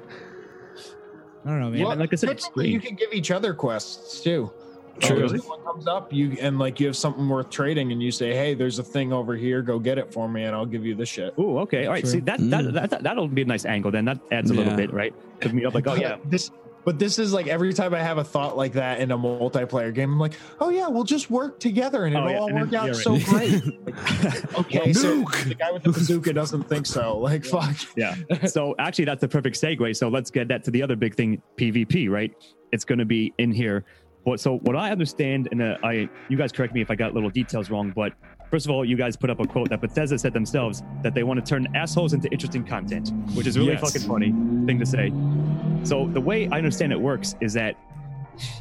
[1.45, 1.83] I don't know, man.
[1.83, 2.87] Well, like I said, it's technically you free.
[2.89, 4.51] can give each other quests too.
[4.95, 5.25] Oh, True.
[5.25, 8.33] If someone comes up, you and like you have something worth trading, and you say,
[8.33, 9.61] "Hey, there's a thing over here.
[9.61, 12.01] Go get it for me, and I'll give you the shit." Ooh, okay, all right.
[12.01, 12.11] Sure.
[12.11, 12.73] See that, that mm.
[12.73, 13.89] that that that'll be a nice angle.
[13.89, 15.13] Then that adds a little bit, right?
[15.39, 16.51] Give me up like, oh yeah, this.
[16.85, 19.93] But this is like every time I have a thought like that in a multiplayer
[19.93, 22.57] game, I'm like, "Oh yeah, we'll just work together, and it'll Oh, yeah, all and
[22.57, 23.61] then- work out yeah, so right.
[23.61, 27.17] great." Like, okay, so the guy with the bazooka doesn't think so.
[27.17, 27.75] Like, fuck.
[27.95, 28.15] yeah.
[28.45, 29.95] So actually, that's the perfect segue.
[29.95, 32.33] So let's get that to the other big thing, PvP, right?
[32.73, 33.85] It's going to be in here.
[34.38, 37.30] So what I understand, and uh, I, you guys correct me if I got little
[37.30, 38.13] details wrong, but
[38.49, 41.24] first of all, you guys put up a quote that Bethesda said themselves that they
[41.24, 43.82] want to turn assholes into interesting content, which is really Yes.
[43.82, 44.32] fucking funny
[44.65, 45.11] thing to say.
[45.84, 47.76] So the way I understand it works is that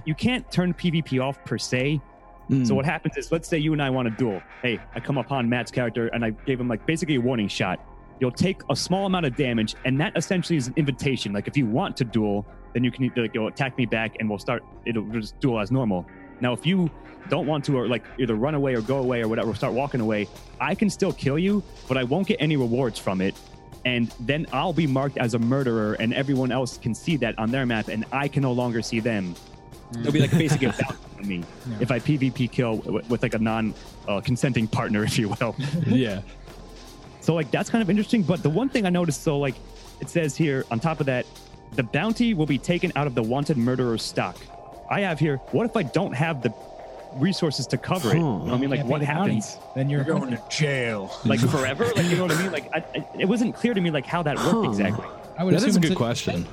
[0.04, 2.00] you can't turn PvP off per se.
[2.50, 2.66] Mm.
[2.66, 4.42] So what happens is, let's say you and I want to duel.
[4.62, 7.78] Hey, I come upon Matt's character and I gave him like basically a warning shot.
[8.20, 11.32] You'll take a small amount of damage, and that essentially is an invitation.
[11.32, 14.16] Like if you want to duel, then you can either like, go attack me back,
[14.20, 14.62] and we'll start.
[14.86, 16.06] It'll just duel as normal.
[16.40, 16.90] Now, if you
[17.28, 20.00] don't want to, or like either run away or go away or whatever, start walking
[20.00, 20.28] away,
[20.60, 23.34] I can still kill you, but I won't get any rewards from it.
[23.84, 27.50] And then I'll be marked as a murderer, and everyone else can see that on
[27.50, 29.34] their map, and I can no longer see them.
[30.00, 31.76] It'll be like basically a bounty on me Yeah.
[31.80, 33.74] if I PvP kill with, with like a non
[34.08, 35.54] uh, consenting partner, if you will.
[35.86, 36.22] yeah,
[37.20, 38.22] So like that's kind of interesting.
[38.22, 39.54] But the one thing I noticed, so like
[40.00, 41.26] it says here on top of that,
[41.72, 44.36] the bounty will be taken out of the wanted murderer's stock.
[44.90, 45.36] I have here.
[45.52, 46.52] What if I don't have the
[47.14, 48.14] resources to cover it?
[48.16, 49.58] You know what I mean, like Can't what pay bounty, happens?
[49.74, 51.18] Then you're You're going to jail.
[51.24, 51.86] Like forever?
[51.96, 52.52] Like you know what I mean?
[52.52, 54.62] Like I, I, it wasn't clear to me like how that worked Huh.
[54.70, 55.06] exactly.
[55.38, 56.46] I would that is a assume good it's question.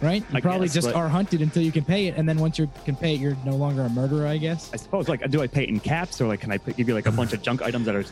[0.00, 0.22] right?
[0.30, 2.38] You I probably guess, just but- are hunted until you can pay it, and then
[2.38, 4.70] once you can pay it, you're no longer a murderer, I guess.
[4.72, 6.88] I suppose like do I pay it in caps or like can I put- give
[6.88, 8.04] you like a bunch of junk items that are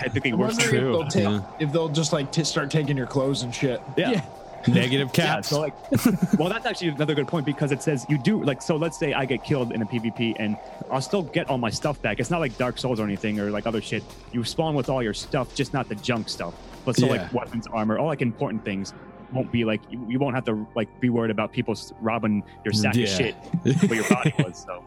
[0.00, 0.48] technically I worth?
[0.50, 1.42] wonder if true, they'll take yeah.
[1.60, 3.80] if they'll just like t- start taking your clothes and shit.
[3.96, 4.24] Yeah.
[4.68, 5.74] Negative Yeah, so like,
[6.38, 8.60] well, that's actually another good point because it says you do like.
[8.62, 10.56] So let's say I get killed in a PvP and
[10.90, 12.18] I'll still get all my stuff back.
[12.20, 14.02] It's not like Dark Souls or anything or like other shit.
[14.32, 16.54] You spawn with all your stuff, just not the junk stuff.
[16.84, 17.12] But so Yeah.
[17.22, 18.92] like weapons, armor, all like important things
[19.32, 22.72] won't be like you, you won't have to like be worried about people robbing your
[22.72, 23.04] sack Yeah.
[23.04, 23.34] of shit
[23.88, 24.64] where your body was.
[24.64, 24.84] So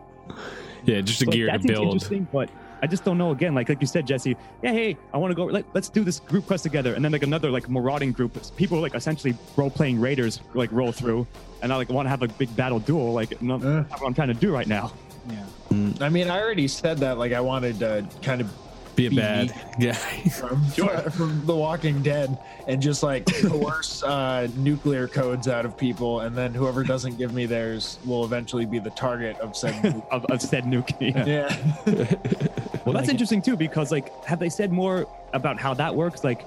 [0.86, 1.94] yeah, just a So, gear to build.
[1.94, 2.50] interesting, but
[2.82, 3.32] I just don't know.
[3.32, 4.36] Again, like like you said, Jesse.
[4.64, 5.46] Yeah, hey, I want to go.
[5.46, 8.38] Let, let's do this group quest together, and then like another like marauding group.
[8.56, 11.28] People like essentially role playing raiders like roll through,
[11.62, 13.14] and I like want to have a big battle duel.
[13.14, 13.84] Like no, Uh.
[13.84, 14.94] what I'm trying to do right now.
[15.30, 15.46] Yeah.
[16.02, 17.18] I mean, I already said that.
[17.20, 18.52] Like, I wanted to kind of
[19.00, 19.48] Be a bad.
[19.54, 19.94] guy Yeah.
[19.94, 20.66] from,
[21.12, 22.38] from The Walking Dead
[22.68, 27.34] and just like coerce uh, nuclear codes out of people, and then whoever doesn't give
[27.34, 30.04] me theirs will eventually be the target of said.
[30.12, 30.94] Of, of said nuke.
[31.00, 31.26] Yeah.
[31.26, 32.16] yeah.
[32.86, 36.24] Well, that's interesting too because like, have they said more about how that works?
[36.24, 36.46] Like,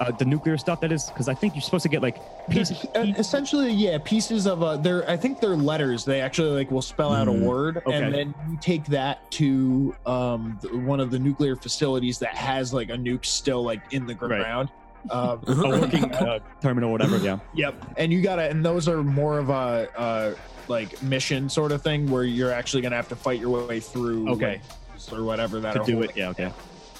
[0.00, 2.18] uh, the nuclear stuff that is because I think you're supposed to get like
[2.48, 2.84] pieces.
[2.94, 6.82] Uh, essentially yeah pieces of uh they're i think they're letters they actually like will
[6.82, 7.42] spell out a Mm.
[7.42, 7.96] word Okay.
[8.02, 12.72] and then you take that to um th- one of the nuclear facilities that has
[12.74, 14.28] like a nuke still like in the Right.
[14.40, 14.68] ground
[15.10, 17.16] um a working uh, terminal, whatever.
[17.18, 17.38] Yeah.
[17.54, 17.94] Yep.
[17.96, 20.34] And you gotta, and those are more of a, uh,
[20.68, 24.28] like mission sort of thing where you're actually gonna have to fight your way through,
[24.30, 24.60] Okay.
[25.10, 26.16] like, or whatever that To do holding it.
[26.16, 26.28] Yeah.
[26.30, 26.52] Okay.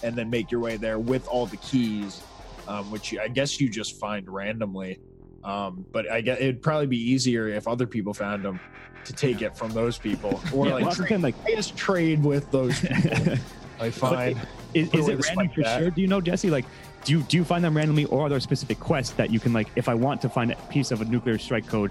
[0.03, 2.22] and then make your way there with all the keys,
[2.69, 5.01] um, which I guess you just find randomly.
[5.45, 8.61] Um, but I guess it'd probably be easier if other people found them
[9.05, 12.51] to take it from those people, or Yeah, like, trade, like, I guess trade with
[12.51, 13.35] those people.
[13.81, 14.39] I find.
[14.75, 15.81] is, is it random for bat.
[15.81, 15.91] sure?
[15.91, 16.51] Do you know, Jesse?
[16.51, 16.65] Like,
[17.05, 19.53] do you do you find them randomly, or are there specific quests that you can
[19.53, 19.67] like?
[19.75, 21.91] If I want to find a piece of a nuclear strike code,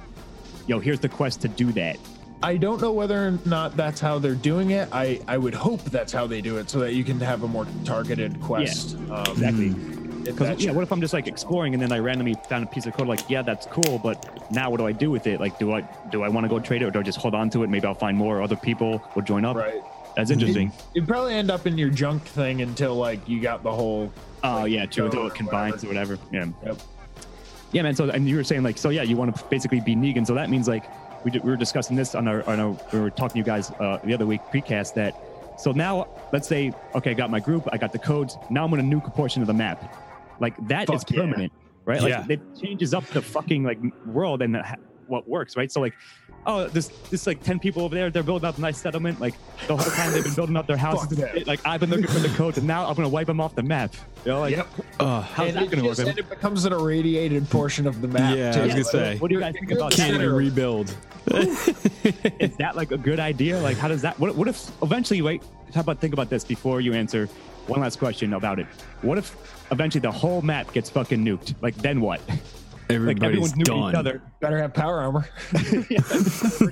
[0.68, 1.98] yo, here's the quest to do that.
[2.44, 4.90] I don't know whether or not that's how they're doing it.
[4.92, 7.48] I, I would hope that's how they do it so that you can have a
[7.48, 8.96] more targeted quest.
[9.12, 9.76] Um, Exactly.
[10.24, 12.86] Because yeah, what if I'm just like exploring and then I randomly found a piece
[12.86, 13.08] of code?
[13.08, 15.40] Like, yeah, that's cool, but now what do I do with it?
[15.40, 17.36] Like, do I do I want to go trade it, or do I just hold
[17.36, 17.70] on to it?
[17.70, 18.42] Maybe I'll find more.
[18.42, 19.56] Other people will join up.
[19.56, 19.82] right.
[20.16, 20.72] That's interesting.
[20.94, 24.12] You'd probably end up in your junk thing until like you got the whole.
[24.44, 25.06] Oh yeah, true.
[25.06, 26.18] Until it combines or whatever.
[26.32, 26.48] Yeah.
[26.66, 26.78] Yep.
[27.72, 27.96] Yeah, man.
[27.96, 30.28] So and you were saying like, so yeah, you want to basically be Negan.
[30.28, 30.84] So that means like
[31.24, 33.44] we, did, we were discussing this on our on our we were talking to you
[33.44, 35.16] guys uh, the other week precast that.
[35.58, 38.38] So now let's say okay, I got my group, I got the codes.
[38.50, 39.96] Now I'm gonna nuke a portion of the map.
[40.42, 41.22] Like that is Fuck yeah.
[41.22, 41.54] permanent,
[41.86, 42.02] right?
[42.02, 42.26] Like Yeah.
[42.28, 44.78] it changes up the fucking like world and the,
[45.08, 45.72] what works, right?
[45.72, 45.94] So like.
[46.44, 48.10] Oh, this this like ten people over there.
[48.10, 49.22] They're building up a nice settlement.
[49.22, 49.36] Like
[49.68, 51.20] the whole time they've been building up their houses.
[51.20, 53.40] Fuck and Like I've been looking for the codes, and now I'm gonna wipe them
[53.40, 53.94] off the map.
[54.26, 54.68] You know, like Yep.
[55.00, 55.98] Uh, how's and that it, gonna work?
[55.98, 58.36] just, and it becomes an irradiated portion of the map.
[58.36, 58.62] Yeah, too.
[58.62, 59.18] I was gonna say.
[59.20, 60.30] What do you guys think about can't that?
[60.32, 60.90] rebuild.
[62.40, 63.60] Is that like a good idea?
[63.60, 64.20] Like, how does that?
[64.20, 65.22] What, what if eventually?
[65.22, 65.44] Wait,
[65.76, 67.30] how about think about this before you answer.
[67.68, 68.68] One last question about it.
[69.02, 69.36] What if
[69.72, 71.56] eventually the whole map gets fucking nuked?
[71.62, 72.22] Like, then what?
[72.28, 72.40] Like
[72.90, 73.96] Everybody's everyone's nuking each done.
[73.96, 74.22] other.
[74.42, 75.30] Better have power armor.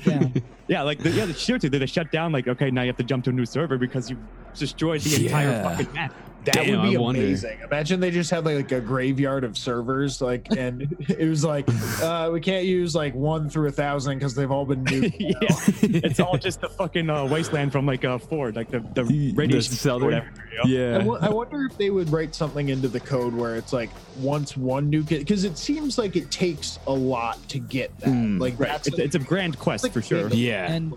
[0.05, 0.33] down.
[0.67, 2.31] Yeah, like the, yeah, the seriously, did they shut down?
[2.31, 4.17] Like, okay, now you have to jump to a new server because you
[4.53, 6.13] destroyed the entire fucking map.
[6.45, 7.19] That Damn, would be I wonder.
[7.21, 7.59] amazing.
[7.65, 11.67] Imagine they just had like, like a graveyard of servers, like, and it was like,
[12.01, 15.15] uh, we can't use like one through a thousand because they've all been nuked.
[15.19, 19.03] yeah, it's all just the fucking uh, wasteland from like uh, Ford, like the the
[19.03, 20.31] The radiation southern- whatever.
[20.51, 20.63] you know?
[20.97, 21.03] Yeah.
[21.03, 24.55] wo- I wonder if they would write something into the code where it's like once
[24.55, 28.09] one nuke because it seems like it takes a lot to get that.
[28.09, 28.39] Mm.
[28.39, 28.69] Like Right.
[28.69, 30.29] that's It's, it's a grand quest like for sure.
[30.29, 30.71] Yeah.
[30.71, 30.93] And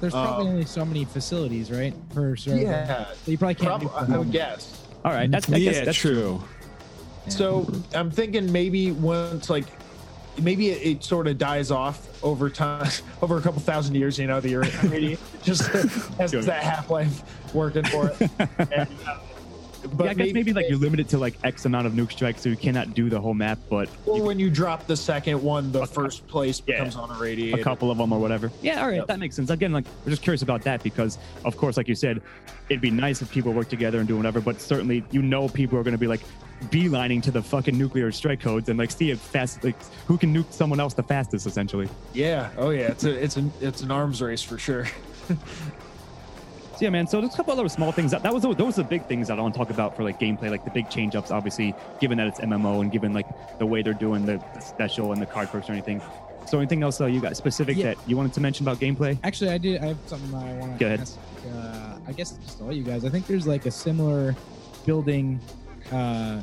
[0.00, 2.60] there's probably Um, only so many facilities, right, per server.
[2.60, 3.04] yeah.
[3.24, 3.82] So you probably can't.
[3.82, 4.82] Prob- nuke I would guess.
[5.04, 6.42] All right, that's I guess yeah, that's true.
[7.28, 9.66] So I'm thinking maybe once like
[10.40, 12.88] maybe it, it sort of dies off over time,
[13.22, 14.18] over a couple thousand years.
[14.18, 15.66] You know, the Earth already just
[16.18, 17.22] has that half life
[17.54, 18.30] working for it.
[18.72, 19.18] And, uh,
[19.94, 22.42] but yeah, I guess maybe, like you're limited to like X amount of nuke strikes,
[22.42, 25.72] so you cannot do the whole map, but or when you drop the second one,
[25.72, 26.76] the first place Yeah.
[26.78, 27.60] becomes on a radiator.
[27.60, 28.50] a couple of them or whatever.
[28.62, 29.06] Yeah, all right, Yep.
[29.08, 29.50] that makes sense.
[29.50, 32.20] Again, like we're just curious about that because, of course, like you said,
[32.68, 35.78] it'd be nice if people work together and do whatever, but certainly you know people
[35.78, 36.20] are going to be like
[36.70, 39.76] beelining to the fucking nuclear strike codes and like see if fast like
[40.06, 41.88] who can nuke someone else the fastest, essentially.
[42.12, 42.50] Yeah.
[42.58, 42.88] Oh yeah.
[42.88, 44.86] It's a it's an it's an arms race for sure.
[46.80, 47.06] So yeah, man.
[47.06, 49.28] So there's a couple other small things that that was those are the big things
[49.28, 51.30] that I want to talk about for like gameplay, like the big change ups.
[51.30, 53.26] Obviously, given that it's MMO and given like
[53.58, 56.00] the way they're doing the, special and the card perks or anything.
[56.46, 57.84] So anything else uh, you got specific Yeah.
[57.92, 59.18] that you wanted to mention about gameplay?
[59.22, 59.82] Actually, I did.
[59.82, 61.00] I have something I want Go to ahead.
[61.00, 61.18] ask.
[61.54, 63.04] Uh, I guess just all you guys.
[63.04, 64.34] I think there's like a similar
[64.86, 65.38] building,
[65.92, 66.40] uh,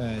[0.00, 0.14] uh,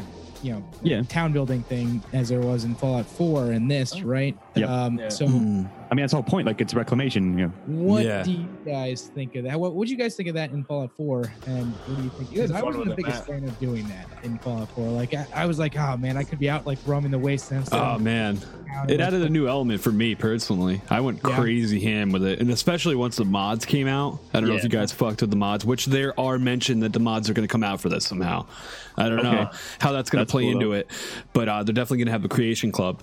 [0.44, 1.02] you know, Yeah.
[1.02, 4.36] town building thing as there was in Fallout 4 and this, right?
[4.54, 4.68] Yep.
[4.68, 5.08] Um, Yeah.
[5.08, 5.68] So, Mm.
[5.90, 6.46] I mean, that's the whole point.
[6.46, 7.38] Like it's reclamation.
[7.38, 7.52] You know.
[7.66, 8.22] what Yeah.
[8.22, 9.58] do you guys think of that?
[9.60, 11.30] What would you guys think of that in Fallout 4?
[11.46, 12.32] And what do you think?
[12.32, 13.40] You had Because I fun wasn't the biggest Matt.
[13.40, 14.90] fan of doing that in Fallout 4.
[14.90, 17.68] Like, I, I was like, oh man, I could be out like roaming the wastelands.
[17.72, 18.38] Oh man,
[18.88, 20.80] it added a new element for me personally.
[20.88, 21.36] I went Yeah.
[21.36, 24.18] crazy ham with it, and especially once the mods came out.
[24.32, 26.92] I don't know if you guys fucked with the mods, which there are mentioned that
[26.94, 28.46] the mods are going to come out for this somehow.
[28.96, 29.48] I don't know
[29.78, 30.72] how that's going to play cool, into though.
[30.72, 30.90] it,
[31.32, 33.02] but uh, they're definitely going to have a creation club.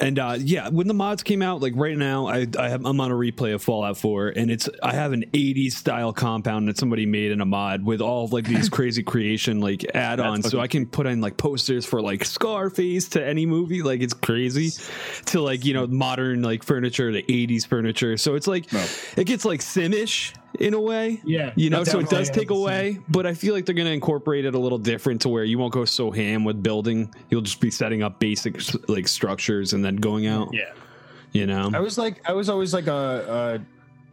[0.00, 3.00] And uh, yeah, when the mods came out, like right now, I, I have, I'm
[3.00, 6.78] on a replay of Fallout 4, and it's I have an 80s style compound that
[6.78, 10.58] somebody made in a mod with all of like these crazy creation like add-ons, so
[10.58, 14.72] I can put in like posters for like Scarface to any movie, like it's crazy,
[15.26, 18.16] to like you know modern like furniture to 80s furniture.
[18.16, 18.66] So it's like
[19.16, 21.20] it gets like simish in a way.
[21.24, 23.92] Yeah, You know, so it does take away, but I feel like they're going to
[23.94, 27.14] incorporate it a little different to where you won't go so ham with building.
[27.30, 30.48] You'll just be setting up basic like structures and then going out.
[30.52, 30.72] Yeah.
[31.32, 31.70] You know?
[31.72, 33.64] I was like I was always like a, a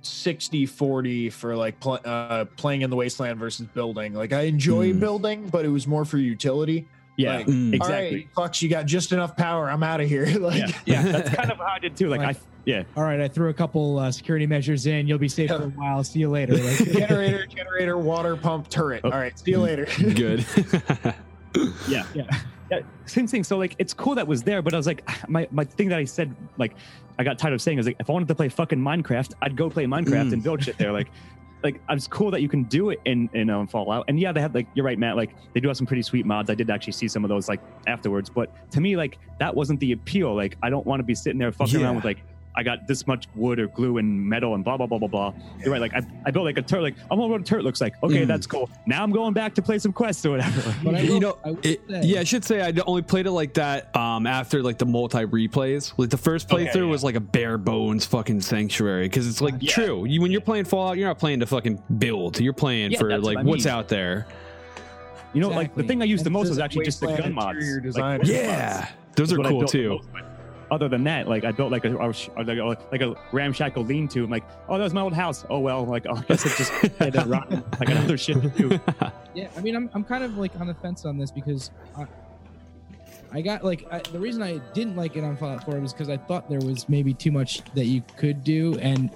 [0.03, 4.13] 60 40 for like pl- uh, playing in the wasteland versus building.
[4.13, 4.99] Like I enjoy Hmm.
[4.99, 6.87] building, but it was more for utility.
[7.17, 7.81] Yeah, Like, Mm.
[7.81, 8.27] All right, exactly.
[8.37, 9.69] fucks, you got just enough power.
[9.71, 10.25] I'm out of here.
[10.39, 12.09] like, Yeah, yeah, that's kind of how I did too.
[12.09, 15.07] Like, Like- I, yeah, All right, I threw a couple uh, security measures in.
[15.07, 16.03] You'll be safe for a while.
[16.03, 16.55] See you later.
[16.57, 19.01] Like, generator, generator, water pump, turret.
[19.05, 19.09] Oh.
[19.11, 19.85] All right, see you later.
[19.97, 20.45] Good.
[21.87, 22.23] yeah, yeah.
[22.69, 23.43] yeah, same thing.
[23.43, 25.99] So like, it's cool that was there, but I was like, my my thing that
[25.99, 26.75] I said, like,
[27.17, 29.55] I got tired of saying is like, if I wanted to play fucking Minecraft, I'd
[29.55, 30.33] go play Minecraft Mm.
[30.33, 30.91] and build shit there.
[30.91, 31.07] Like,
[31.63, 34.05] like it's cool that you can do it in in um, Fallout.
[34.09, 35.15] And yeah, they have like, you're right, Matt.
[35.15, 36.49] Like, they do have some pretty sweet mods.
[36.49, 39.79] I did actually see some of those like afterwards, but to me, like, that wasn't
[39.79, 40.35] the appeal.
[40.35, 41.85] Like, I don't want to be sitting there fucking Yeah.
[41.87, 42.19] around with like.
[42.57, 45.33] I got this much wood or glue and metal and blah blah blah blah blah.
[45.63, 45.79] You're right.
[45.79, 46.81] Like I, I built like a turret.
[46.81, 47.93] Like I'm what a turret looks like.
[48.01, 48.27] Okay, Mm.
[48.27, 48.67] that's cool.
[48.87, 50.73] Now I'm going back to play some quests or whatever.
[50.83, 53.31] But I you know, I will it, yeah, I should say I only played it
[53.31, 55.93] like that um, after like the multi replays.
[55.97, 56.91] Like the first Okay, playthrough yeah.
[56.91, 59.71] was like a bare bones fucking sanctuary because it's like Yeah.
[59.71, 60.05] true.
[60.05, 62.39] You when you're playing Fallout, you're not playing to fucking build.
[62.39, 63.73] You're playing Yeah, for that's what like what's mean.
[63.75, 64.25] out there.
[65.33, 67.33] You know, like the thing I used the most was is actually just the gun
[67.33, 67.57] mods.
[67.57, 68.21] interior Like, design.
[68.23, 68.91] Yeah, mods.
[69.15, 69.89] those are cool too.
[70.13, 70.26] most.
[70.69, 74.23] Other than that, like I built like a, like a like a ramshackle lean-to.
[74.25, 75.45] I'm like, oh, that was my old house.
[75.49, 77.63] Oh well, like oh, I guess it just had to run.
[77.79, 78.79] I got other shit to do.
[79.33, 82.07] Yeah, I mean, I'm, I'm kind of like on the fence on this because I,
[83.31, 86.09] I got like I, the reason I didn't like it on Fallout 4 was because
[86.09, 89.11] I thought there was maybe too much that you could do, and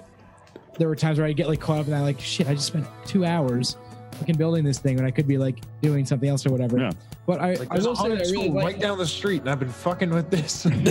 [0.77, 2.67] there were times where I get like caught up in that, like shit, I just
[2.67, 3.77] spent two hours
[4.16, 6.78] fucking building this thing when I could be like doing something else or whatever.
[6.80, 6.91] Yeah.
[7.26, 8.97] But I, Like I there's a will say that I really school like right down
[8.97, 10.66] the street, and I've been fucking with this.
[10.70, 10.76] yeah,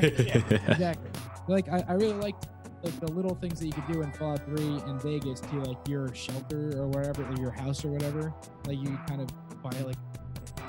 [0.00, 0.56] exactly.
[0.68, 1.10] exactly.
[1.48, 2.46] Like I, I really liked
[2.82, 5.76] like the little things that you could do in Fallout 3 in Vegas to like
[5.88, 8.32] your shelter or wherever, or your house or whatever.
[8.66, 9.28] Like you kind of
[9.62, 9.96] buy like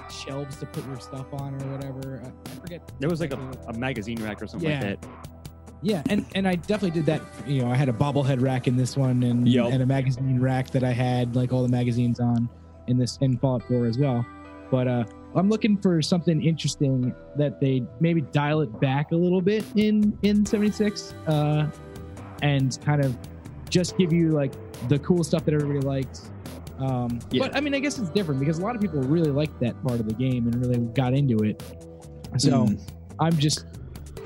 [0.09, 2.21] shelves to put your stuff on or whatever.
[2.23, 2.91] I, I forget.
[2.99, 4.81] There was like a, a magazine rack or something Yeah.
[4.81, 5.09] like that.
[5.81, 7.21] Yeah, and and I definitely did that.
[7.45, 9.71] You know, I had a bobblehead rack in this one, and Yep.
[9.71, 12.49] and a magazine rack that I had like all the magazines on
[12.87, 14.25] in this in Fallout 4 as well.
[14.71, 15.03] But uh,
[15.35, 20.17] I'm looking for something interesting that they maybe dial it back a little bit in
[20.23, 21.69] in 76, uh,
[22.41, 23.17] and kind of
[23.69, 24.53] just give you like
[24.89, 26.29] the cool stuff that everybody likes.
[26.79, 27.43] Um, Yeah.
[27.47, 29.81] But I mean, I guess it's different because a lot of people really liked that
[29.83, 31.61] part of the game and really got into it.
[32.37, 32.79] So Mm.
[33.19, 33.65] I'm just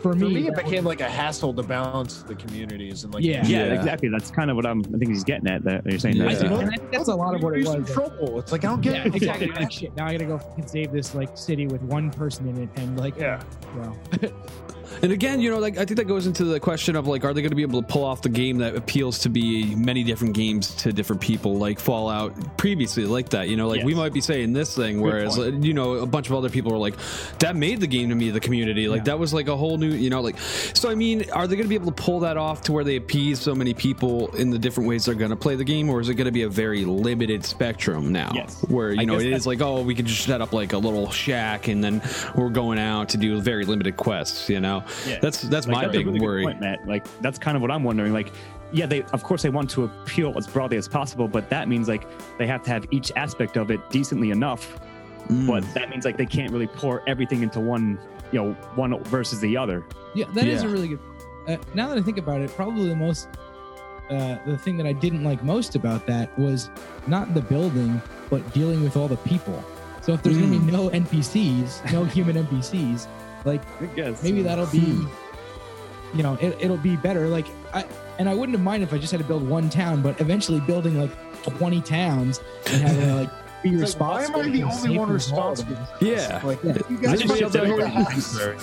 [0.02, 3.24] for For me, me, it became like a hassle to balance the communities and like
[3.24, 3.46] Yeah.
[3.46, 3.74] Yeah, Yeah.
[3.74, 4.10] exactly.
[4.10, 4.80] That's kind of what I'm.
[4.94, 5.64] I think he's getting at.
[5.64, 6.26] That you're saying Yeah.
[6.34, 6.40] That.
[6.40, 7.76] think, I think that's a lot of what it Use was.
[7.76, 8.40] some trouble.
[8.40, 9.16] It's like I don't get Yeah, it.
[9.16, 9.48] exactly.
[9.48, 12.70] Like, shit, now I gotta go save this like city with one person in it,
[12.78, 13.42] and like, Yeah.
[13.78, 13.96] well,
[15.02, 17.34] And again, you know, like I think that goes into the question of like, are
[17.34, 20.04] they going to be able to pull off the game that appeals to be many
[20.04, 23.50] different games to different people, like Fallout previously, like that.
[23.50, 26.36] You know, like we might be saying this thing, whereas you know, a bunch of
[26.36, 26.96] other people are like,
[27.40, 29.90] that made the game to me, the community, like that was like a whole new,
[29.92, 30.38] you know, like.
[30.40, 32.84] So I mean, are they going to be able to pull that off to where
[32.84, 35.90] they appease so many people in the different ways they're going to play the game,
[35.90, 38.62] or is it going to be a very limited spectrum now, Yes.
[38.70, 40.78] where you I know it is like, oh, we can just set up like a
[40.78, 42.02] little shack and then
[42.36, 44.81] we're going out to do very limited quests, you know.
[45.08, 45.20] Yeah.
[45.22, 46.44] That's that's Like, my a big really worry.
[46.44, 46.88] point, Matt.
[46.88, 48.14] Like that's kind of what I'm wondering.
[48.14, 48.32] Like,
[48.72, 51.88] yeah, they of course they want to appeal as broadly as possible, but that means
[51.88, 52.06] like
[52.38, 54.80] they have to have each aspect of it decently enough.
[55.30, 55.48] Mm.
[55.48, 58.00] But that means like they can't really pour everything into one,
[58.32, 59.84] you know, one versus the other.
[60.16, 60.70] yeah, that is Yeah.
[60.70, 61.00] a really good.
[61.48, 63.28] Uh, now that I think about it, probably the most,
[64.10, 66.70] uh, the thing that I didn't like most about that was
[67.08, 69.64] not the building, but dealing with all the people.
[70.02, 73.08] So if there's gonna be no NPCs, no human NPCs,
[73.46, 73.62] like
[74.24, 74.44] maybe hmm.
[74.44, 75.00] that'll be
[76.14, 77.28] you know it, it'll be better.
[77.28, 77.86] Like i
[78.20, 80.60] and i wouldn't have minded if i just had to build one town but eventually
[80.60, 81.12] building like
[81.44, 83.30] 20 towns and having to like
[83.64, 85.78] be It's like, why am responsible I the only one of all of responsible?
[86.00, 86.42] Yeah.
[86.44, 86.78] Like Yeah.
[86.90, 88.58] you I just might showed have them to the sanctuary.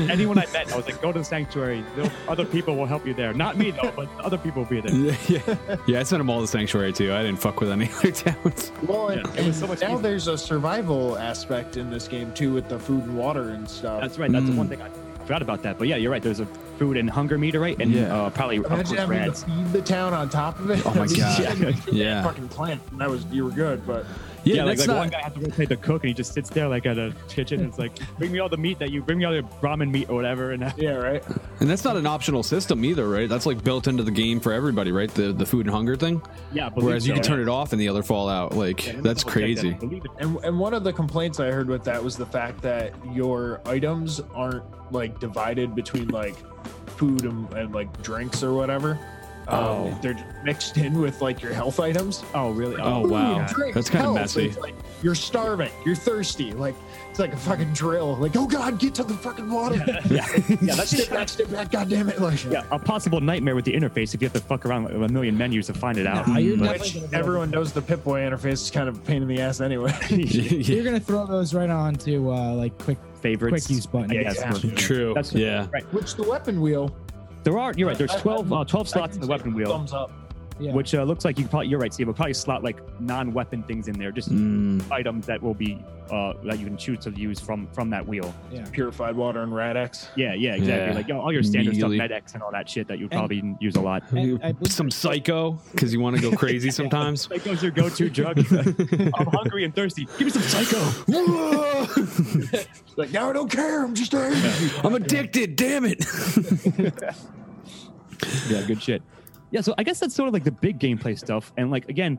[0.00, 1.84] Like, anyone I met, I was like, go to the sanctuary.
[1.96, 3.32] There'll- Other people will help you there.
[3.32, 4.92] Not me though, but other people will be there.
[4.94, 6.00] Yeah, yeah, yeah.
[6.00, 7.12] I sent them all to the sanctuary too.
[7.12, 8.72] I didn't fuck with any other towns.
[8.86, 10.02] Well, and, Yeah, it was so much now easier.
[10.02, 14.00] there's a survival aspect in this game too, with the food and water and stuff.
[14.00, 14.30] That's right.
[14.30, 14.56] That's the Mm.
[14.56, 14.88] one thing I
[15.24, 15.78] forgot about that.
[15.78, 16.22] But yeah, you're right.
[16.22, 16.46] There's a
[16.78, 17.78] food and hunger meter, right?
[17.80, 18.14] And Yeah.
[18.14, 19.42] uh, probably of Imagine course, having rats.
[19.42, 20.84] to feed the town on top of it.
[20.86, 21.16] Oh my God.
[21.60, 21.72] yeah.
[21.92, 22.22] Yeah.
[22.24, 22.80] Fucking plant.
[22.98, 24.06] That was you were good, but
[24.44, 25.00] Yeah, Yeah, like, that's like not.
[25.00, 27.14] one guy has to rotate the cook, and he just sits there like at a
[27.28, 27.60] kitchen.
[27.60, 29.90] And it's like, bring me all the meat that you bring me all your ramen
[29.90, 30.52] meat or whatever.
[30.52, 31.22] And yeah, right.
[31.60, 33.28] and that's not an optional system either, right?
[33.28, 35.12] That's like built into the game for everybody, right?
[35.12, 36.22] The the food and hunger thing.
[36.52, 37.20] yeah, I believe Whereas you so.
[37.20, 38.54] can turn it off in the other Fallout.
[38.56, 39.30] Like Yeah, that's double check that.
[39.32, 39.70] crazy.
[39.74, 40.10] Believe it.
[40.18, 43.60] And and one of the complaints I heard with that was the fact that your
[43.66, 46.36] items aren't like divided between like
[46.96, 48.98] food and, and like drinks or whatever.
[49.50, 52.22] Um, they're mixed in with like your health items.
[52.34, 52.76] Oh, really?
[52.80, 53.46] Oh, wow.
[53.48, 54.46] Drink That's kinda messy.
[54.46, 55.70] It's like you're starving.
[55.84, 56.52] You're thirsty.
[56.52, 56.74] Like
[57.08, 58.16] it's like a fucking drill.
[58.16, 59.76] Like oh god, get to the fucking water.
[59.76, 59.96] Yeah,
[60.60, 61.70] yeah, that's step back, step back.
[61.72, 62.20] God damn it!
[62.20, 65.10] Like yeah, a possible nightmare with the interface if you have to fuck around with
[65.10, 66.28] a million menus to find it out.
[66.28, 69.28] Nah, you're But- Which everyone knows the Pip-Boy interface is kind of a pain in
[69.28, 69.92] the ass anyway.
[70.10, 73.66] You're gonna throw those right on to uh, like quick favorites.
[73.66, 74.10] quick use button.
[74.10, 74.34] I guess.
[74.40, 74.70] Exactly.
[74.72, 75.12] True.
[75.14, 75.40] That's true.
[75.40, 75.66] yeah.
[75.72, 75.84] right.
[75.92, 76.94] Which the weapon wheel.
[77.42, 77.72] There are.
[77.76, 77.98] You're right.
[77.98, 80.10] There's I- I- 12, uh, 12 slots in the weapon wheel, Thumbs up.
[80.60, 80.72] Yeah.
[80.74, 81.68] which uh, looks like you probably.
[81.68, 82.06] You're right, Steve.
[82.06, 86.34] We'll probably slot like non-weapon things in there, just Mm, items that will be uh,
[86.44, 88.34] that you can choose to use from from that wheel.
[88.72, 90.08] Purified water and Rad-X.
[90.16, 90.88] Yeah, yeah, exactly.
[90.88, 90.92] Yeah.
[90.94, 91.98] Like you know, all your standard stuff, Immediately.
[91.98, 94.02] Med-X and all that shit that you And- probably use a lot.
[94.12, 97.30] And I believe some psycho because you want to go crazy sometimes.
[97.30, 98.38] Like those your go-to drug.
[99.14, 100.06] I'm hungry and thirsty.
[100.18, 100.80] Give me some psycho.
[102.96, 103.82] Like now I don't care.
[103.84, 104.70] I'm just angry.
[104.84, 105.56] I'm addicted.
[105.56, 106.04] Damn it.
[108.50, 109.02] yeah, good shit.
[109.50, 112.18] Yeah, so I guess that's sort of like the big gameplay stuff, and like again,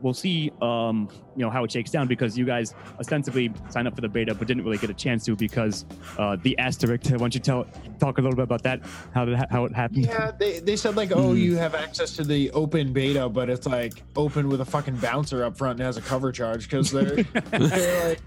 [0.00, 3.94] we'll see, um, you know, how it shakes down because you guys ostensibly signed up
[3.94, 5.84] for the beta but didn't really get a chance to because
[6.18, 7.06] uh, the asterisk.
[7.08, 7.66] Why don't you tell
[8.00, 8.80] talk a little bit about that?
[9.14, 10.06] How did how it happened?
[10.06, 13.64] Yeah, they, they said like, oh, you have access to the open beta, but it's
[13.66, 17.22] like open with a fucking bouncer up front and has a cover charge because they're
[17.52, 18.20] they're like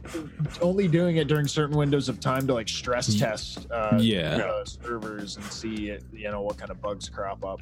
[0.62, 4.38] only doing it during certain windows of time to like stress test uh, Yeah.
[4.38, 7.62] uh, servers and see you know what kind of bugs crop up.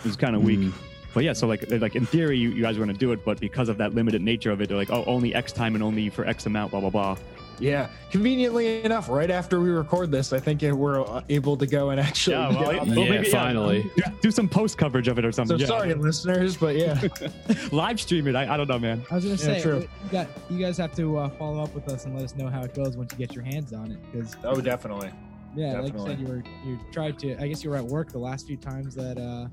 [0.00, 0.60] It was kind of weak.
[0.60, 0.72] Mm.
[1.12, 3.24] But yeah, so like like in theory, you, you guys were going to do it,
[3.24, 5.82] but because of that limited nature of it, they're like, oh, only X time and
[5.82, 7.16] only for X amount, blah blah blah.
[7.58, 11.90] Yeah, conveniently enough, right after we record this, I think we're uh, able to go
[11.90, 12.36] and actually.
[12.36, 13.90] Yeah, well, get on yeah, the- Yeah, finally.
[13.96, 15.58] do- do some post coverage of it or So something.
[15.58, 15.66] yeah.
[15.66, 16.98] sorry, listeners, but yeah,
[17.72, 18.34] live stream it.
[18.36, 19.04] I, I don't know, man.
[19.10, 19.80] I was gonna Yeah, say true.
[19.80, 22.48] you got you guys have to uh, follow up with us and let us know
[22.48, 25.10] how it goes once you get your hands on it because oh, definitely.
[25.54, 27.36] yeah, like you said, you were you tried to.
[27.42, 29.48] I guess you were at work the last few times that uh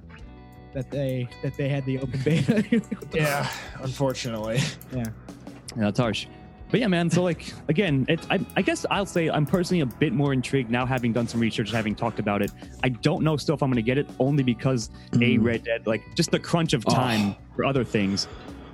[0.77, 2.63] that they that they had the open beta.
[3.13, 3.49] Yeah,
[3.81, 4.59] unfortunately.
[4.95, 5.05] yeah.
[5.75, 6.27] Yeah, it's harsh.
[6.69, 7.09] But yeah, man.
[7.09, 10.69] So like again, it, I, I guess I'll say I'm personally a bit more intrigued
[10.69, 12.51] now, having done some research, having talked about it.
[12.83, 15.43] I don't know still if I'm going to get it, only because a Mm.
[15.43, 16.93] Red Dead, like just the crunch of Oh.
[16.93, 18.27] time for other things.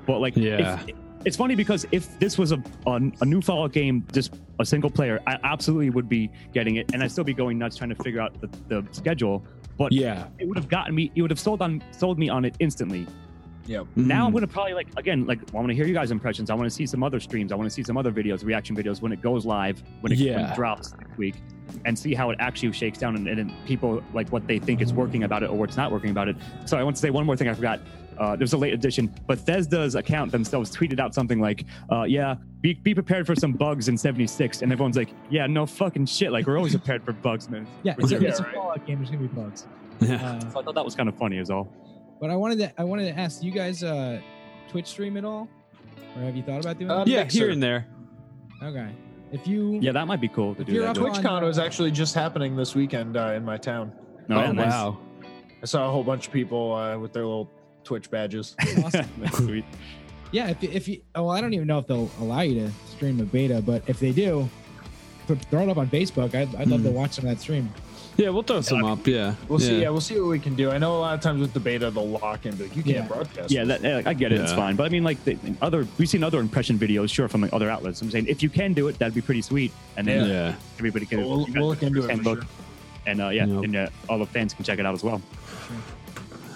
[0.06, 0.82] But like, Yeah.
[0.86, 4.66] if, it's funny because if this was a, a a new Fallout game, just a
[4.66, 7.91] single player, I absolutely would be getting it, and I'd still be going nuts trying
[7.95, 9.41] to figure out the, the schedule.
[9.78, 10.28] But Yeah.
[10.39, 11.11] it would have gotten me.
[11.15, 13.07] It would have sold on sold me on it instantly.
[13.65, 13.84] Yeah.
[13.95, 14.36] Now I'm Mm.
[14.36, 16.49] gonna probably like again like I want to hear you guys' impressions.
[16.49, 17.51] I want to see some other streams.
[17.51, 20.19] I want to see some other videos, reaction videos when it goes live, when it,
[20.19, 21.36] when it drops next week,
[21.86, 24.93] and see how it actually shakes down and, and people like what they think is
[24.93, 26.36] working about it or what's not working about it.
[26.65, 27.47] So I want to say one more thing.
[27.47, 27.80] I forgot.
[28.18, 29.07] Uh, there's a late addition.
[29.28, 33.88] Bethesda's account themselves tweeted out something like, uh, "Yeah, be, be prepared for some bugs
[33.89, 36.32] in '76," and everyone's like, "Yeah, no fucking shit.
[36.32, 38.43] Like we're always prepared for bugs, man." Yeah, it's, a, Yeah, it's a.
[38.45, 38.97] Fallout game.
[38.99, 39.66] There's gonna be bugs.
[39.99, 40.16] Yeah.
[40.16, 41.68] Uh, So I thought that was kind of funny, is all.
[42.20, 44.20] but I wanted to I wanted to ask, do you guys uh
[44.70, 45.47] Twitch stream at all,
[46.16, 47.07] or have you thought about doing Uh, that?
[47.07, 47.38] Yeah, Mixer.
[47.39, 47.86] here and there.
[48.61, 48.89] Okay,
[49.32, 50.97] if you Yeah, that might be cool to If do you're that.
[50.97, 51.14] up with.
[51.18, 53.91] on- TwitchCon was actually just happening this weekend uh, in my town.
[54.28, 54.72] No, yeah, oh, nice.
[54.72, 54.97] wow.
[55.61, 57.49] I saw a whole bunch of people uh, with their little
[57.84, 58.55] Twitch badges.
[58.84, 59.07] awesome.
[59.17, 59.65] That's sweet.
[60.31, 62.65] Yeah, if, you- if you, oh, well, I don't even know if they'll allow you
[62.67, 64.49] to stream a beta, but if they do,
[65.27, 66.34] th- throw it up on Facebook.
[66.36, 67.69] I'd, I'd love to watch some of that stream.
[68.15, 69.07] Yeah, we'll throw some up.
[69.07, 69.34] Yeah.
[69.47, 69.73] We'll see.
[69.75, 69.81] Yeah.
[69.84, 70.69] Yeah, we'll see what we can do.
[70.69, 72.88] I know a lot of times with the beta, they'll lock in, but you can't
[72.95, 73.07] Yeah.
[73.07, 73.51] broadcast.
[73.51, 74.39] Yeah, that, yeah, I get it.
[74.39, 74.75] It's fine.
[74.75, 77.71] But I mean, like the other, we've seen other impression videos, sure, from like, other
[77.71, 78.01] outlets.
[78.03, 79.71] I'm saying if you can do it, that'd be pretty sweet.
[79.97, 80.34] And then Yeah.
[80.49, 80.55] Yeah.
[80.77, 81.21] everybody can.
[81.21, 82.49] We'll, we'll look into it for look, sure.
[83.07, 83.63] And uh, yeah, Yep.
[83.63, 85.19] and uh, all the fans can check it out as well.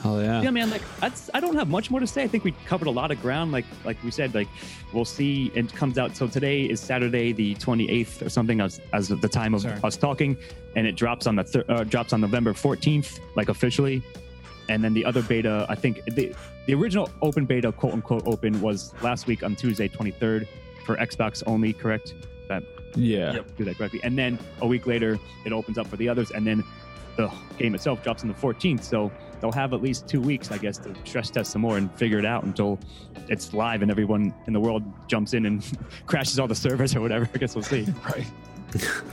[0.07, 0.41] Oh yeah.
[0.41, 0.69] Yeah, man.
[0.69, 1.29] Like that's.
[1.33, 2.23] I don't have much more to say.
[2.23, 3.51] I think we covered a lot of ground.
[3.51, 4.47] Like like we said, like
[4.93, 5.51] we'll see.
[5.53, 6.15] It comes out.
[6.15, 9.79] So today is Saturday, the 28th or something, as as the time of Sorry.
[9.83, 10.37] us talking,
[10.75, 14.01] and it drops on the thir- uh, drops on November 14th, like officially.
[14.69, 16.33] And then the other beta, I think the
[16.67, 20.47] the original open beta, quote unquote open, was last week on Tuesday, 23rd,
[20.85, 21.73] for Xbox only.
[21.73, 22.13] Correct?
[22.47, 22.63] That
[22.95, 23.33] Yeah.
[23.33, 23.57] Yep.
[23.57, 23.99] do that correctly.
[24.03, 26.63] And then a week later, it opens up for the others, and then
[27.17, 28.83] the game itself drops on the 14th.
[28.83, 31.91] So they'll have at least two weeks, I guess, to stress test some more and
[31.93, 32.79] figure it out until
[33.29, 35.63] it's live and everyone in the world jumps in and
[36.05, 37.29] crashes all the servers or whatever.
[37.33, 37.87] I guess we'll see.
[38.05, 38.25] Right.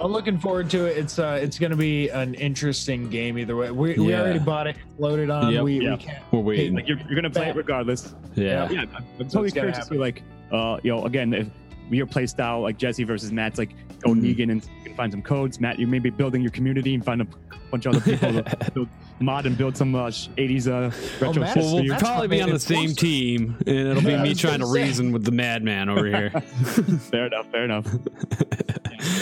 [0.00, 0.98] I'm looking forward to it.
[0.98, 3.70] It's uh, it's going to be an interesting game either way.
[3.70, 5.52] We, we already bought it, loaded on.
[5.52, 5.62] Yep.
[5.64, 5.92] we, Yeah.
[5.92, 6.32] we can't.
[6.32, 6.74] We're waiting.
[6.74, 8.14] Like you're, you're gonna play it regardless.
[8.34, 8.68] yeah.
[8.70, 11.46] Yeah, I'm, I'm totally it's curious to see like, uh, you know, again, if
[11.88, 14.22] your play style like Jesse versus Matt's like go Mhm.
[14.22, 15.60] Negan and you can find some codes.
[15.60, 17.26] Matt, you may be building your community and find a
[17.70, 18.88] bunch of other people to build,
[19.20, 20.90] mod and build some uh, 80s uh,
[21.24, 21.62] retro Matt, shit.
[21.62, 22.98] Well, we'll probably be on the same enforce it.
[22.98, 24.82] team, and it'll be Yeah, me trying to say.
[24.82, 26.30] reason with the madman over here.
[27.10, 27.46] fair enough.
[27.50, 27.86] Fair enough.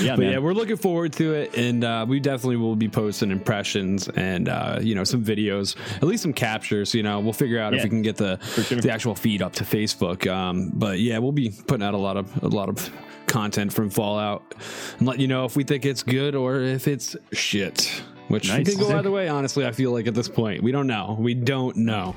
[0.00, 0.32] yeah, but man.
[0.32, 4.48] yeah, we're looking forward to it, and uh, we definitely will be posting impressions and
[4.48, 6.94] uh, you know some videos, at least some captures.
[6.94, 8.80] You know, we'll figure out if we can get the sure.
[8.80, 10.30] the actual feed up to Facebook.
[10.30, 12.90] Um, but yeah, we'll be putting out a lot of a lot of
[13.26, 14.54] content from Fallout
[14.98, 18.02] and let you know if we think it's good or if it's shit.
[18.28, 18.66] Which Nice.
[18.68, 19.28] could go either way.
[19.28, 21.16] Honestly, I feel like at this point we don't know.
[21.18, 22.14] We don't know.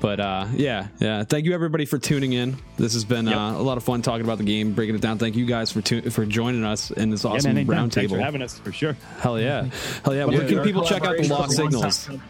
[0.00, 1.24] But uh, yeah, yeah.
[1.24, 2.56] Thank you everybody for tuning in.
[2.76, 3.36] This has been Yep.
[3.36, 5.18] uh, a lot of fun talking about the game, breaking it down.
[5.18, 7.90] Thank you guys for tu- for joining us in this awesome man, anytime.
[7.90, 8.22] Thanks for roundtable.
[8.22, 8.96] having us for sure.
[9.20, 9.68] Hell yeah,
[10.04, 10.24] hell yeah.
[10.26, 12.20] Where Yeah, can people check out the collaboration Lost was a long Signals?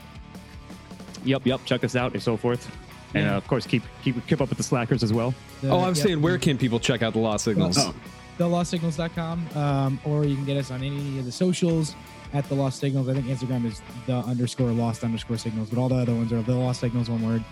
[1.25, 1.61] Yep, yep.
[1.65, 2.71] Check us out and so forth.
[3.15, 5.35] And uh, of course, keep keep keep up with the slackers as well.
[5.61, 7.77] The- Oh, I was yeah, saying, where can people check out the Lost Signals?
[7.79, 7.95] Oh.
[8.39, 11.95] thelostsignals.com um, or you can get us on any of the socials
[12.33, 15.89] at the lost signals i think instagram is the underscore lost underscore signals but all
[15.89, 17.45] the other ones are the lost signals one word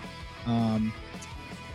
[0.46, 0.92] um,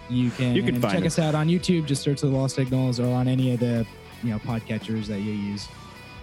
[0.09, 1.17] you can, You can find check us.
[1.17, 3.85] us out on youtube just search the lost signals or on any of the
[4.23, 5.67] you know podcatchers that you use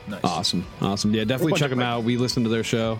[0.08, 0.20] Nice.
[0.24, 1.14] Awesome, awesome.
[1.14, 2.02] Yeah, definitely check of them out.
[2.02, 2.98] We listen to their show.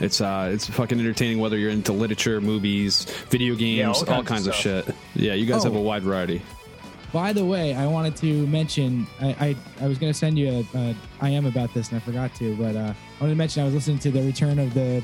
[0.00, 1.38] It's uh, it's fucking entertaining.
[1.38, 4.88] Whether you're into literature, movies, video games, all all, kinds kinds of of shit.
[5.14, 5.68] Yeah, you guys Oh.
[5.70, 6.42] have a wide variety.
[7.10, 10.48] by the way i wanted to mention i i, I was going to send you
[10.74, 13.38] a, a i am about this and i forgot to but uh, i wanted to
[13.38, 15.02] mention i was listening to the return of the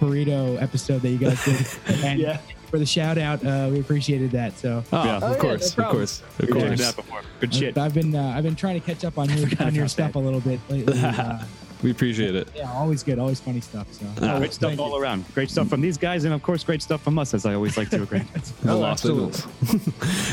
[0.00, 1.66] burrito episode that you guys did
[2.04, 2.38] and Yeah.
[2.70, 5.16] for the shout out uh, we appreciated that so Oh, Yeah.
[5.16, 6.92] of Oh, yeah, course, no of course, of We've checked course.
[6.92, 7.20] before.
[7.40, 7.78] Good shit.
[7.78, 10.18] I've been uh, I've been trying to catch up on your on your stuff that.
[10.18, 10.98] a little bit lately.
[11.00, 11.38] Uh,
[11.82, 12.48] We appreciate it.
[12.56, 13.92] yeah, always good, always funny stuff.
[13.92, 15.24] So Ah, Great stuff all around.
[15.34, 17.76] Great stuff from these guys, and of course, great stuff from us, as I always
[17.76, 18.18] like to agree.
[18.62, 19.40] the Oh, absolutely.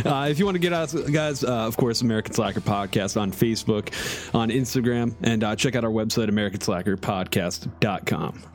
[0.05, 3.31] Uh, if you want to get us, guys, uh, of course, American Slacker Podcast on
[3.31, 3.89] Facebook,
[4.35, 8.54] on Instagram, and uh, check out our website, AmericanSlackerPodcast.com.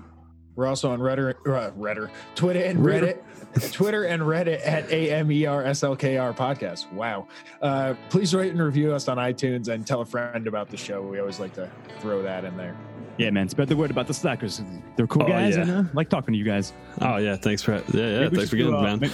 [0.56, 3.22] We're also on Reddit, uh, Reddit, Twitter and Reddit,
[3.72, 6.92] Twitter and Reddit at E AMERSLKR podcast.
[6.92, 7.28] Wow.
[7.62, 11.02] Uh, please rate and review us on iTunes and tell a friend about the show.
[11.02, 11.70] We always like to
[12.00, 12.76] throw that in there.
[13.16, 13.48] yeah, man.
[13.48, 14.60] Spread the word about the slackers.
[14.96, 15.62] They're cool Oh, guys, yeah.
[15.62, 16.72] and uh, like talking to you guys.
[17.00, 18.98] Oh yeah, thanks for yeah, yeah Maybe thanks for getting uh, it, man.
[19.00, 19.12] Maybe,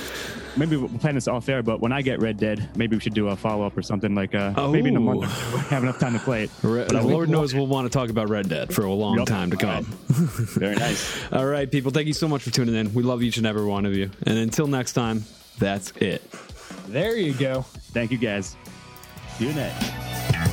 [0.57, 3.15] maybe we'll plan this off air, but when I get Red Dead, maybe we should
[3.15, 5.21] do a follow up or something like uh, maybe in a month.
[5.23, 5.57] Two.
[5.69, 6.51] Have enough time to play it.
[6.63, 9.27] Re- But Lord knows we'll want to talk about Red Dead for a long Yup.
[9.29, 9.85] time to come.
[10.09, 11.31] Very nice.
[11.33, 11.91] All right, people.
[11.91, 12.93] Thank you so much for tuning in.
[12.95, 14.11] We love each and every one of you.
[14.25, 15.25] And until next time,
[15.59, 16.23] that's it.
[16.89, 17.63] There you go.
[17.93, 18.57] Thank you, guys.
[19.39, 20.53] See you night.